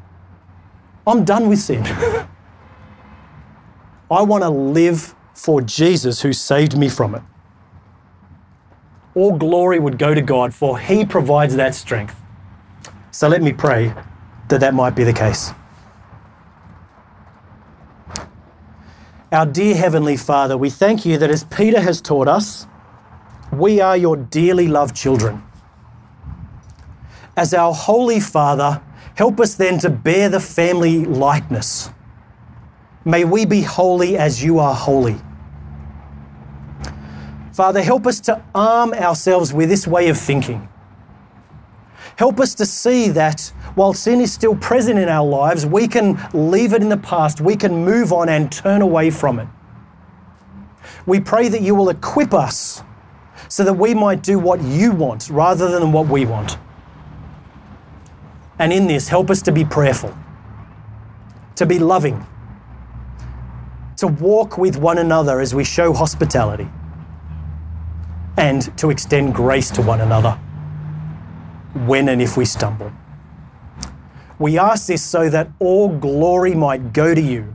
I'm 1.07 1.25
done 1.25 1.49
with 1.49 1.59
sin. 1.59 1.83
I 4.11 4.21
want 4.21 4.43
to 4.43 4.49
live 4.49 5.15
for 5.33 5.61
Jesus 5.61 6.21
who 6.21 6.33
saved 6.33 6.77
me 6.77 6.89
from 6.89 7.15
it. 7.15 7.21
All 9.15 9.35
glory 9.35 9.79
would 9.79 9.97
go 9.97 10.13
to 10.13 10.21
God, 10.21 10.53
for 10.53 10.77
He 10.77 11.03
provides 11.03 11.55
that 11.55 11.73
strength. 11.73 12.15
So 13.09 13.27
let 13.27 13.41
me 13.41 13.51
pray 13.51 13.93
that 14.49 14.59
that 14.59 14.75
might 14.75 14.95
be 14.95 15.03
the 15.03 15.13
case. 15.13 15.51
Our 19.29 19.45
dear 19.45 19.75
Heavenly 19.75 20.15
Father, 20.15 20.57
we 20.57 20.69
thank 20.69 21.05
you 21.05 21.17
that 21.17 21.29
as 21.29 21.43
Peter 21.43 21.81
has 21.81 21.99
taught 21.99 22.29
us, 22.29 22.65
we 23.51 23.81
are 23.81 23.97
your 23.97 24.15
dearly 24.15 24.69
loved 24.69 24.95
children. 24.95 25.43
As 27.35 27.53
our 27.53 27.73
Holy 27.73 28.21
Father, 28.21 28.81
help 29.15 29.41
us 29.41 29.55
then 29.55 29.79
to 29.79 29.89
bear 29.89 30.29
the 30.29 30.39
family 30.39 31.03
likeness. 31.03 31.89
May 33.03 33.25
we 33.25 33.45
be 33.45 33.61
holy 33.61 34.17
as 34.17 34.41
you 34.41 34.59
are 34.59 34.73
holy. 34.73 35.17
Father, 37.51 37.81
help 37.81 38.07
us 38.07 38.21
to 38.21 38.41
arm 38.55 38.93
ourselves 38.93 39.53
with 39.53 39.67
this 39.67 39.85
way 39.85 40.07
of 40.07 40.17
thinking. 40.17 40.69
Help 42.15 42.39
us 42.39 42.55
to 42.55 42.65
see 42.65 43.09
that 43.09 43.51
while 43.77 43.93
sin 43.93 44.21
is 44.21 44.33
still 44.33 44.55
present 44.55 44.97
in 44.97 45.07
our 45.07 45.23
lives, 45.23 45.63
we 45.63 45.87
can 45.87 46.19
leave 46.33 46.73
it 46.73 46.81
in 46.81 46.89
the 46.89 46.97
past, 46.97 47.39
we 47.39 47.55
can 47.55 47.85
move 47.85 48.11
on 48.11 48.27
and 48.27 48.51
turn 48.51 48.81
away 48.81 49.11
from 49.11 49.37
it. 49.37 49.47
We 51.05 51.19
pray 51.19 51.47
that 51.47 51.61
you 51.61 51.75
will 51.75 51.89
equip 51.89 52.33
us 52.33 52.81
so 53.49 53.63
that 53.63 53.73
we 53.73 53.93
might 53.93 54.23
do 54.23 54.39
what 54.39 54.63
you 54.63 54.91
want 54.93 55.29
rather 55.29 55.69
than 55.69 55.91
what 55.91 56.07
we 56.07 56.25
want. 56.25 56.57
And 58.57 58.73
in 58.73 58.87
this, 58.87 59.09
help 59.09 59.29
us 59.29 59.43
to 59.43 59.51
be 59.51 59.63
prayerful, 59.63 60.17
to 61.55 61.67
be 61.67 61.77
loving, 61.77 62.25
to 63.97 64.07
walk 64.07 64.57
with 64.57 64.77
one 64.77 64.97
another 64.97 65.39
as 65.39 65.53
we 65.53 65.63
show 65.63 65.93
hospitality, 65.93 66.67
and 68.37 68.75
to 68.79 68.89
extend 68.89 69.35
grace 69.35 69.69
to 69.69 69.83
one 69.83 70.01
another 70.01 70.31
when 71.85 72.09
and 72.09 72.23
if 72.23 72.37
we 72.37 72.43
stumble. 72.43 72.91
We 74.39 74.57
ask 74.57 74.87
this 74.87 75.03
so 75.03 75.29
that 75.29 75.49
all 75.59 75.89
glory 75.89 76.53
might 76.53 76.93
go 76.93 77.15
to 77.15 77.21
you. 77.21 77.53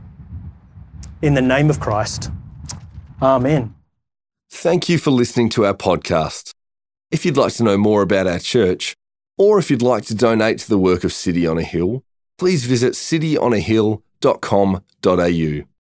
In 1.21 1.33
the 1.33 1.41
name 1.41 1.69
of 1.69 1.79
Christ. 1.79 2.29
Amen. 3.21 3.73
Thank 4.51 4.89
you 4.89 4.97
for 4.97 5.11
listening 5.11 5.49
to 5.49 5.65
our 5.65 5.73
podcast. 5.73 6.53
If 7.11 7.25
you'd 7.25 7.37
like 7.37 7.53
to 7.53 7.63
know 7.63 7.77
more 7.77 8.01
about 8.01 8.27
our 8.27 8.39
church, 8.39 8.95
or 9.37 9.59
if 9.59 9.71
you'd 9.71 9.81
like 9.81 10.05
to 10.05 10.15
donate 10.15 10.59
to 10.59 10.69
the 10.69 10.77
work 10.77 11.03
of 11.03 11.13
City 11.13 11.47
on 11.47 11.57
a 11.57 11.63
Hill, 11.63 12.03
please 12.37 12.65
visit 12.65 12.93
cityonahill.com.au. 12.93 15.63